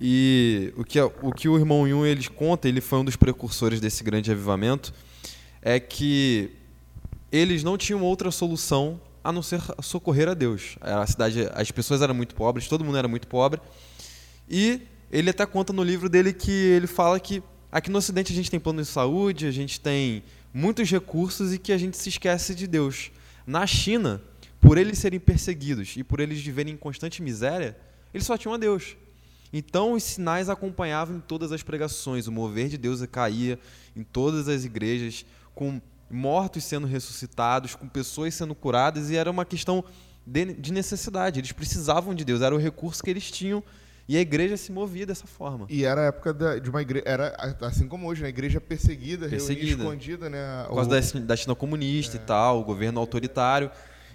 [0.00, 3.80] E o que, o que o irmão Yun eles conta, ele foi um dos precursores
[3.80, 4.92] desse grande avivamento,
[5.62, 6.50] é que
[7.30, 10.76] eles não tinham outra solução a não ser socorrer a Deus.
[10.80, 13.60] A cidade, as pessoas eram muito pobres, todo mundo era muito pobre.
[14.48, 18.36] E ele até conta no livro dele que ele fala que aqui no Ocidente a
[18.36, 20.22] gente tem plano de saúde, a gente tem
[20.54, 23.10] muitos recursos e que a gente se esquece de Deus.
[23.46, 24.22] Na China,
[24.60, 27.76] por eles serem perseguidos e por eles viverem em constante miséria,
[28.12, 28.96] eles só tinham a Deus.
[29.52, 33.58] Então os sinais acompanhavam em todas as pregações, o mover de Deus caía
[33.94, 35.80] em todas as igrejas, com
[36.10, 39.84] mortos sendo ressuscitados, com pessoas sendo curadas, e era uma questão
[40.26, 41.40] de, de necessidade.
[41.40, 43.62] Eles precisavam de Deus, era o recurso que eles tinham.
[44.08, 45.66] E a igreja se movia dessa forma.
[45.68, 49.28] E era a época da, de uma igreja, era assim como hoje, a igreja perseguida,
[49.28, 49.82] perseguida.
[49.82, 50.64] escondida, né?
[50.68, 51.20] Por causa o...
[51.20, 52.20] da, da China comunista é.
[52.20, 53.68] e tal, o governo autoritário.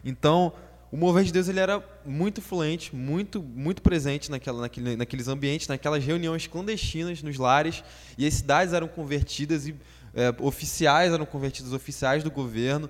[0.03, 0.53] Então,
[0.91, 5.67] o mover de Deus ele era muito fluente, muito muito presente naquela, naquele, naqueles ambientes,
[5.67, 7.83] naquelas reuniões clandestinas nos lares,
[8.17, 9.75] e as cidades eram convertidas e
[10.13, 12.89] é, oficiais eram convertidos, oficiais do governo.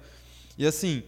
[0.57, 1.03] E assim,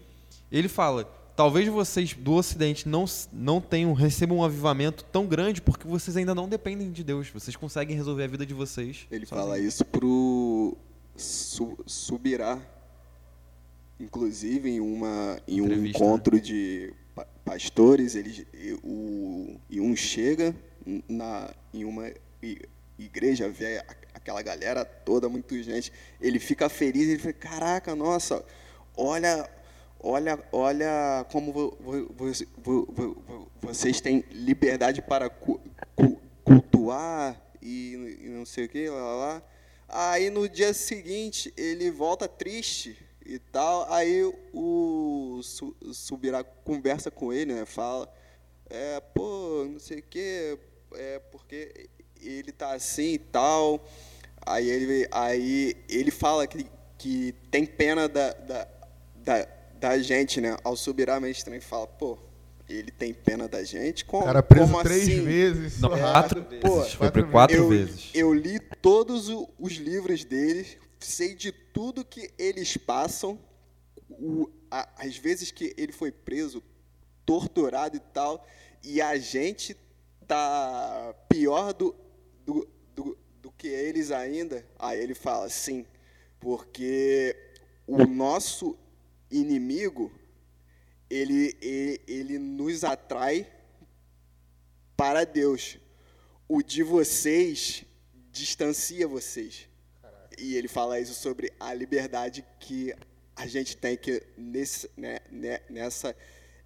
[0.51, 5.87] ele fala: talvez vocês do Ocidente não, não tenham, recebam um avivamento tão grande porque
[5.87, 7.29] vocês ainda não dependem de Deus.
[7.29, 9.07] Vocês conseguem resolver a vida de vocês.
[9.09, 9.47] Ele sozinho.
[9.47, 10.77] fala isso pro
[11.15, 12.59] su, Subirá,
[13.99, 16.41] inclusive em uma em um Entrevista, encontro né?
[16.41, 16.93] de
[17.45, 18.47] pastores, ele
[18.83, 20.55] o e um chega
[21.07, 22.11] na em uma
[22.97, 23.83] igreja vê
[24.13, 25.91] aquela galera toda, muita gente,
[26.21, 28.43] ele fica feliz, ele fala: "Caraca, nossa,
[28.95, 29.49] olha
[30.03, 31.77] olha, olha como
[33.61, 35.29] vocês têm liberdade para
[36.43, 39.43] cultuar e, não sei o que, lá, lá.
[39.87, 43.91] Aí no dia seguinte ele volta triste e tal.
[43.91, 45.41] Aí o
[45.93, 47.65] Subirá conversa com ele, né?
[47.65, 48.11] Fala,
[48.69, 50.57] é, pô, não sei o quê,
[50.93, 51.89] é porque
[52.21, 53.85] ele tá assim e tal.
[54.45, 56.65] Aí ele, aí ele fala que,
[56.97, 58.67] que tem pena da, da,
[59.15, 59.47] da,
[59.79, 60.57] da gente, né?
[60.63, 62.17] Ao Subirá meio estranho fala, pô,
[62.69, 64.05] ele tem pena da gente?
[64.05, 65.23] Como, cara preso como três assim?
[65.23, 65.79] vezes.
[65.79, 66.61] Não, quatro vezes.
[66.61, 68.09] Pô, Foi quatro, quatro eu, vezes.
[68.13, 73.39] Eu li todos os livros deles, sei de tudo que eles passam,
[74.09, 76.63] o, a, as vezes que ele foi preso,
[77.25, 78.45] torturado e tal,
[78.83, 79.75] e a gente
[80.27, 81.95] tá pior do,
[82.45, 84.65] do, do, do que eles ainda.
[84.77, 85.85] Aí ele fala, sim,
[86.39, 87.35] porque
[87.87, 88.77] o nosso
[89.29, 90.11] inimigo,
[91.09, 93.51] ele, ele, ele nos atrai
[94.95, 95.77] para Deus.
[96.47, 97.85] O de vocês
[98.31, 99.69] distancia vocês.
[100.37, 102.93] E ele fala isso sobre a liberdade que
[103.35, 106.15] a gente tem que nesse, né, né, nessa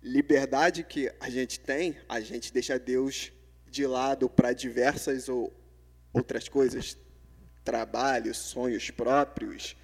[0.01, 3.31] liberdade que a gente tem, a gente deixa Deus
[3.69, 5.53] de lado para diversas ou
[6.13, 6.97] outras coisas,
[7.63, 9.75] trabalho, sonhos próprios,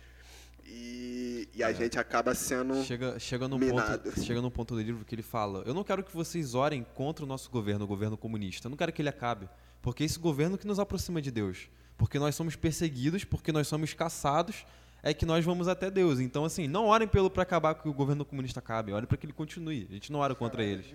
[0.65, 1.73] e, e a é.
[1.73, 4.09] gente acaba sendo chega chega no minado.
[4.09, 6.85] ponto chega no ponto do livro que ele fala eu não quero que vocês orem
[6.95, 9.49] contra o nosso governo o governo comunista eu não quero que ele acabe
[9.81, 13.67] porque é esse governo que nos aproxima de Deus porque nós somos perseguidos porque nós
[13.67, 14.65] somos caçados
[15.03, 16.21] é que nós vamos até Deus.
[16.21, 19.25] Então, assim, não orem pelo para acabar que o governo comunista acabe, orem para que
[19.25, 19.85] ele continue.
[19.89, 20.85] A gente não ora contra eles.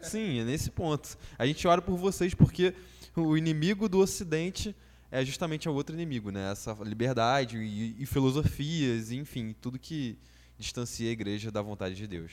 [0.00, 1.18] Sim, é nesse ponto.
[1.36, 2.72] A gente ora por vocês porque
[3.16, 4.74] o inimigo do Ocidente
[5.10, 6.52] é justamente o outro inimigo, né?
[6.52, 10.16] Essa liberdade e, e filosofias, e, enfim, tudo que
[10.56, 12.30] distancia a igreja da vontade de Deus.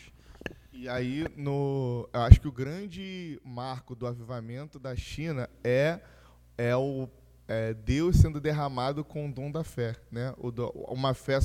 [0.72, 6.00] E aí, no, eu acho que o grande marco do avivamento da China é,
[6.56, 7.10] é o
[7.48, 10.34] é, Deus sendo derramado com o dom da fé, né?
[10.38, 11.40] O do, uma fé,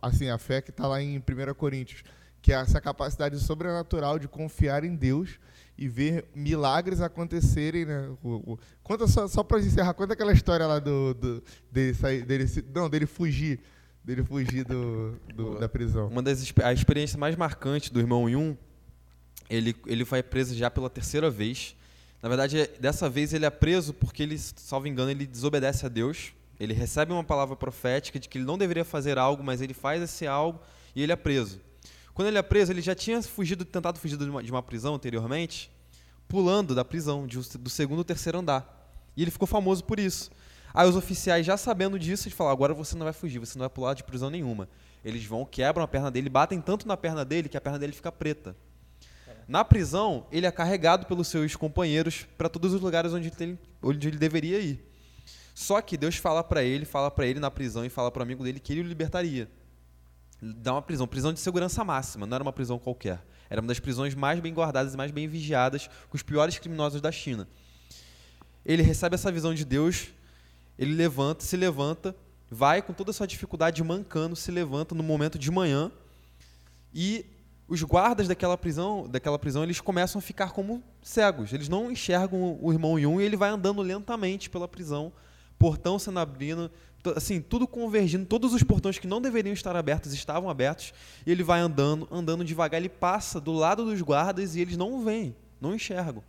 [0.00, 2.02] assim, a fé que está lá em 1 Coríntios,
[2.40, 5.38] que é essa capacidade sobrenatural de confiar em Deus
[5.76, 8.08] e ver milagres acontecerem, né?
[8.22, 12.24] O, o, conta só, só para encerrar, conta aquela história lá do, do dele sair,
[12.24, 13.60] dele, não, dele fugir,
[14.02, 16.08] dele fugir do, do da prisão.
[16.08, 18.56] Uma das a experiência mais marcantes do irmão Yun
[19.48, 21.74] ele, ele vai preso já pela terceira vez.
[22.22, 26.32] Na verdade, dessa vez ele é preso porque ele, salvo engano, ele desobedece a Deus.
[26.58, 30.02] Ele recebe uma palavra profética de que ele não deveria fazer algo, mas ele faz
[30.02, 30.60] esse algo
[30.94, 31.60] e ele é preso.
[32.12, 34.96] Quando ele é preso, ele já tinha fugido, tentado fugir de uma, de uma prisão
[34.96, 35.70] anteriormente,
[36.26, 38.92] pulando da prisão, de, do segundo ou terceiro andar.
[39.16, 40.30] E ele ficou famoso por isso.
[40.74, 43.62] Aí os oficiais, já sabendo disso, eles falam: agora você não vai fugir, você não
[43.62, 44.68] vai pular de prisão nenhuma.
[45.04, 47.92] Eles vão, quebram a perna dele, batem tanto na perna dele que a perna dele
[47.92, 48.56] fica preta.
[49.48, 54.08] Na prisão, ele é carregado pelos seus companheiros para todos os lugares onde ele, onde
[54.08, 54.84] ele deveria ir.
[55.54, 58.22] Só que Deus fala para ele, fala para ele na prisão e fala para o
[58.22, 59.50] amigo dele que ele o libertaria.
[60.40, 63.24] Dá uma prisão, prisão de segurança máxima, não era uma prisão qualquer.
[63.48, 67.00] Era uma das prisões mais bem guardadas e mais bem vigiadas com os piores criminosos
[67.00, 67.48] da China.
[68.66, 70.08] Ele recebe essa visão de Deus,
[70.78, 72.14] ele levanta, se levanta,
[72.50, 75.90] vai com toda a sua dificuldade mancando, se levanta no momento de manhã
[76.92, 77.24] e
[77.68, 81.52] os guardas daquela prisão, daquela prisão, eles começam a ficar como cegos.
[81.52, 85.12] Eles não enxergam o irmão Yun e ele vai andando lentamente pela prisão,
[85.58, 86.70] portão sendo abrindo,
[87.14, 90.94] assim, tudo convergindo, todos os portões que não deveriam estar abertos estavam abertos,
[91.26, 95.04] e ele vai andando, andando devagar, ele passa do lado dos guardas e eles não
[95.04, 96.22] veem, não enxergam.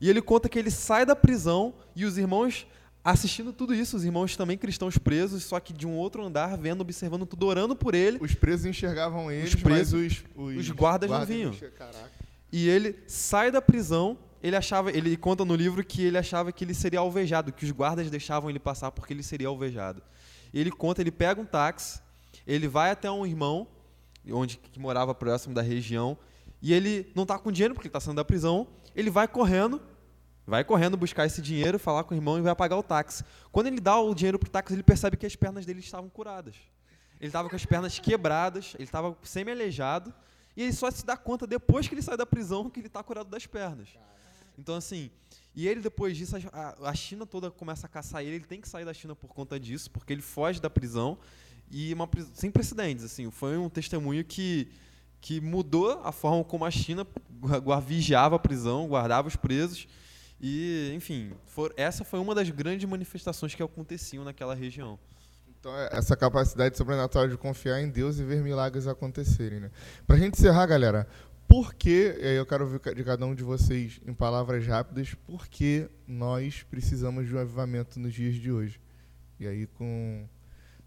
[0.00, 2.66] E ele conta que ele sai da prisão e os irmãos
[3.04, 6.80] assistindo tudo isso, os irmãos também cristãos presos, só que de um outro andar, vendo,
[6.80, 8.18] observando tudo, orando por ele.
[8.20, 11.52] Os presos enxergavam eles, os presos, os, os, os guardas, guardas, não vinham.
[12.50, 16.64] E ele sai da prisão, ele achava, ele conta no livro que ele achava que
[16.64, 20.02] ele seria alvejado, que os guardas deixavam ele passar porque ele seria alvejado.
[20.52, 22.00] Ele conta, ele pega um táxi,
[22.46, 23.66] ele vai até um irmão,
[24.30, 26.16] onde que morava próximo da região,
[26.62, 29.82] e ele não está com dinheiro porque ele está saindo da prisão, ele vai correndo
[30.46, 33.24] Vai correndo buscar esse dinheiro, falar com o irmão e vai pagar o táxi.
[33.50, 36.08] Quando ele dá o dinheiro para o táxi, ele percebe que as pernas dele estavam
[36.10, 36.56] curadas.
[37.18, 40.12] Ele estava com as pernas quebradas, ele estava semi-aleijado,
[40.56, 43.02] e ele só se dá conta depois que ele sai da prisão que ele está
[43.02, 43.88] curado das pernas.
[44.58, 45.10] Então, assim,
[45.54, 48.68] e ele depois disso, a, a China toda começa a caçar ele, ele tem que
[48.68, 51.18] sair da China por conta disso, porque ele foge da prisão,
[51.70, 54.70] e uma sem precedentes, assim, foi um testemunho que,
[55.20, 57.06] que mudou a forma como a China
[57.84, 59.88] vigiava a prisão, guardava os presos,
[60.46, 64.98] e, enfim, for, essa foi uma das grandes manifestações que aconteciam naquela região.
[65.58, 69.58] Então, é essa capacidade sobrenatural de confiar em Deus e ver milagres acontecerem.
[69.58, 69.70] Né?
[70.06, 71.08] Para a gente encerrar, galera,
[71.48, 75.88] por que, eu quero ouvir de cada um de vocês em palavras rápidas, por que
[76.06, 78.78] nós precisamos de um avivamento nos dias de hoje?
[79.40, 80.28] E aí, com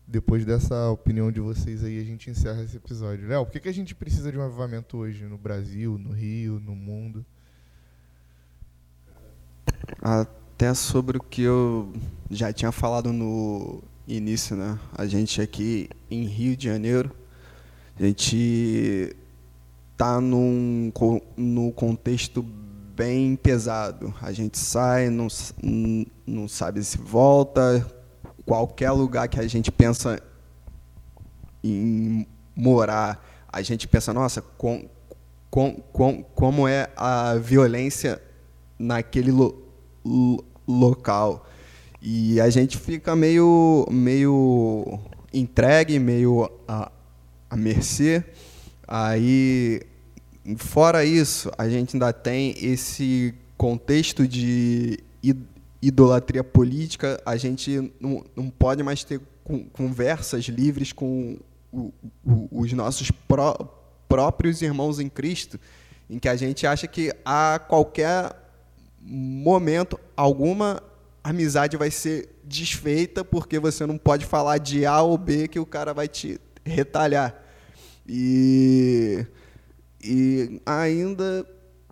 [0.08, 3.28] depois dessa opinião de vocês aí, a gente encerra esse episódio.
[3.28, 6.60] Léo, por que, que a gente precisa de um avivamento hoje no Brasil, no Rio,
[6.60, 7.26] no mundo?
[10.02, 11.92] Até sobre o que eu
[12.30, 14.80] já tinha falado no início, né?
[14.94, 17.12] A gente aqui em Rio de Janeiro,
[18.00, 19.16] a gente
[19.96, 20.92] tá num
[21.36, 24.14] no contexto bem pesado.
[24.22, 25.28] A gente sai, não,
[26.26, 27.86] não sabe se volta.
[28.46, 30.22] Qualquer lugar que a gente pensa
[31.64, 32.26] em
[32.56, 34.88] morar, a gente pensa, nossa, com,
[35.50, 38.22] com, com, como é a violência
[38.80, 39.66] naquele lo,
[40.68, 41.47] local.
[42.01, 44.99] E a gente fica meio, meio
[45.34, 48.24] entregue, meio a mercê.
[48.88, 49.82] Aí,
[50.58, 54.99] fora isso, a gente ainda tem esse contexto de
[55.82, 57.22] idolatria política.
[57.26, 59.20] A gente não, não pode mais ter
[59.74, 61.38] conversas livres com
[62.51, 63.55] os nossos pró
[64.08, 65.60] próprios irmãos em Cristo,
[66.10, 68.47] em que a gente acha que a qualquer
[69.10, 70.84] momento alguma
[71.24, 75.66] amizade vai ser desfeita porque você não pode falar de A ou B que o
[75.66, 77.36] cara vai te retalhar.
[78.08, 79.26] E,
[80.03, 81.45] e ainda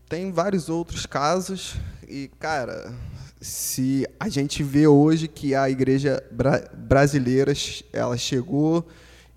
[0.10, 1.76] tem vários outros casos
[2.08, 2.94] e cara,
[3.42, 7.54] se a gente vê hoje que a igreja bra brasileira
[7.92, 8.88] ela chegou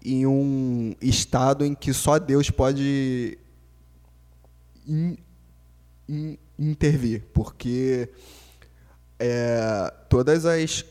[0.04, 3.38] em um estado em que só Deus pode
[4.86, 5.16] in,
[6.08, 8.08] in, intervir, porque
[9.18, 10.84] é, todas as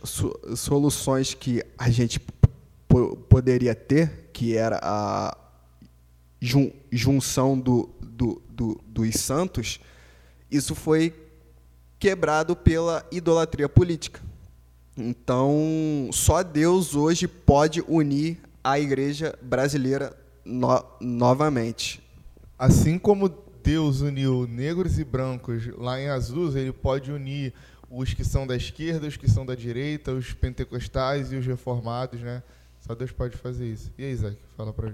[0.56, 2.20] soluções que a gente
[3.30, 5.38] poderia ter, que era a
[6.40, 9.80] jun junção do, do, do, dos santos,
[10.50, 11.14] isso foi
[12.00, 14.22] quebrado pela idolatria política.
[14.98, 22.02] Então, só Deus hoje pode unir a igreja brasileira no novamente.
[22.58, 23.30] Assim como
[23.68, 27.54] Deus uniu negros e brancos lá em Azus, ele pode unir
[27.90, 32.22] os que são da esquerda, os que são da direita, os pentecostais e os reformados,
[32.22, 32.42] né?
[32.80, 33.92] Só Deus pode fazer isso.
[33.98, 34.94] E aí, Isaac, fala pra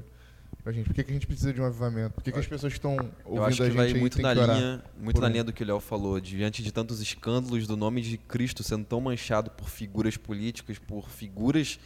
[0.64, 0.86] pra gente?
[0.88, 2.14] Por que, que a gente precisa de um avivamento?
[2.16, 2.96] Por que, que as pessoas estão
[3.26, 5.80] ouvindo a gente vai muito na linha, muito na um- linha do que o Léo
[5.80, 10.80] falou, diante de tantos escândalos do nome de Cristo sendo tão manchado por figuras políticas,
[10.80, 11.80] por figuras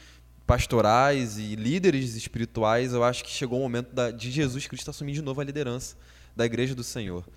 [0.45, 5.13] pastorais e líderes espirituais, eu acho que chegou o momento da- de Jesus Cristo assumir
[5.13, 5.95] de novo a liderança
[6.37, 7.27] da igreja do Senhor.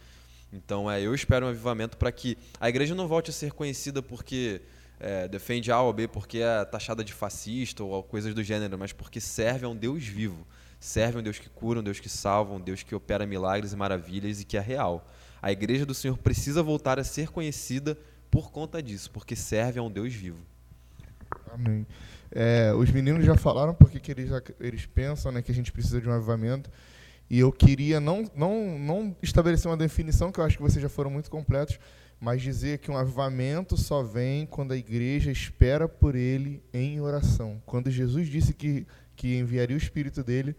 [0.53, 4.03] Então, é, eu espero um avivamento para que a igreja não volte a ser conhecida
[4.03, 4.61] porque
[5.01, 8.93] é, defende A ou B, porque é taxada de fascista ou coisas do gênero, mas
[8.93, 10.47] porque serve a um Deus vivo.
[10.79, 13.73] Serve a um Deus que cura, um Deus que salva, um Deus que opera milagres
[13.73, 15.07] e maravilhas e que é real.
[15.41, 17.97] A igreja do Senhor precisa voltar a ser conhecida
[18.31, 20.39] por conta disso, porque serve a um Deus vivo.
[21.53, 21.87] Amém.
[22.31, 24.31] É, os meninos já falaram porque que eles,
[24.61, 26.71] eles pensam né, que a gente precisa de um avivamento.
[27.31, 30.89] E eu queria não, não, não estabelecer uma definição, que eu acho que vocês já
[30.89, 31.79] foram muito completos,
[32.21, 37.63] mas dizer que um avivamento só vem quando a igreja espera por ele em oração.
[37.65, 40.57] Quando Jesus disse que, que enviaria o Espírito dele,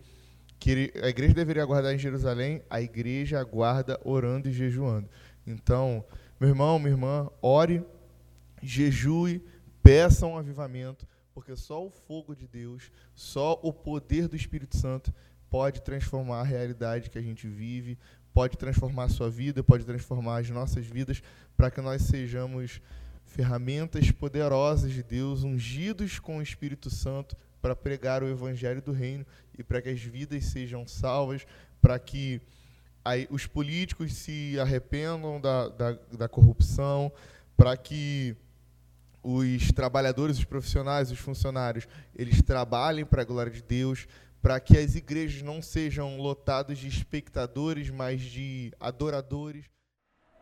[0.58, 5.10] que ele- a igreja deveria aguardar em Jerusalém, a igreja aguarda orando e jejuando.
[5.46, 6.04] Então,
[6.40, 7.84] meu irmão, minha irmã, ore,
[8.64, 9.44] jejue,
[9.84, 15.14] peça um avivamento, porque só o fogo de Deus, só o poder do Espírito Santo
[15.52, 18.00] pode transformar a realidade que a gente vive,
[18.34, 21.22] pode transformar a sua vida, pode transformar as nossas vidas,
[21.58, 22.82] para que nós sejamos
[23.26, 29.26] ferramentas poderosas de Deus, ungidos com o Espírito Santo para pregar o evangelho do reino
[29.58, 31.46] e para que as vidas sejam salvas,
[31.82, 32.42] para que
[33.30, 37.12] os políticos se arrependam da, da, da corrupção,
[37.58, 38.36] para que
[39.22, 44.08] os trabalhadores, os profissionais, os funcionários, eles trabalhem para a glória de Deus,
[44.42, 49.66] para que as igrejas não sejam lotadas de espectadores, mas de adoradores.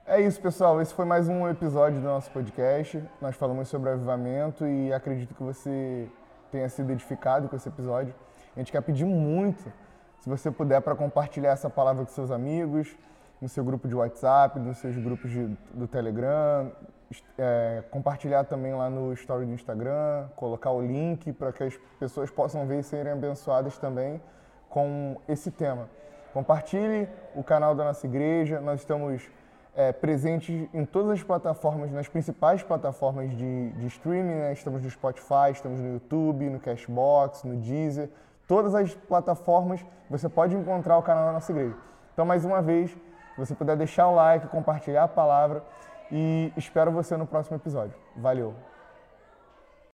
[0.05, 0.81] É isso, pessoal.
[0.81, 3.03] Esse foi mais um episódio do nosso podcast.
[3.21, 6.07] Nós falamos sobre avivamento e acredito que você
[6.51, 8.15] tenha sido edificado com esse episódio.
[8.55, 9.71] A gente quer pedir muito,
[10.19, 12.95] se você puder, para compartilhar essa palavra com seus amigos,
[13.39, 16.71] no seu grupo de WhatsApp, nos seus grupos de- do Telegram,
[17.37, 22.29] é, compartilhar também lá no story do Instagram, colocar o link para que as pessoas
[22.29, 24.21] possam ver e serem abençoadas também
[24.69, 25.89] com esse tema.
[26.33, 28.61] Compartilhe o canal da nossa igreja.
[28.61, 29.29] Nós estamos
[29.75, 34.35] é, presentes em todas as plataformas, nas principais plataformas de, de streaming.
[34.35, 34.53] né?
[34.53, 38.09] Estamos no Spotify, estamos no YouTube, no Cashbox, no Deezer.
[38.47, 41.75] Todas as plataformas você pode encontrar o canal da nossa igreja.
[42.13, 42.97] Então, mais uma vez, se
[43.37, 45.63] você puder deixar o like, compartilhar a palavra
[46.11, 47.95] e espero você no próximo episódio.
[48.15, 48.68] Valeu!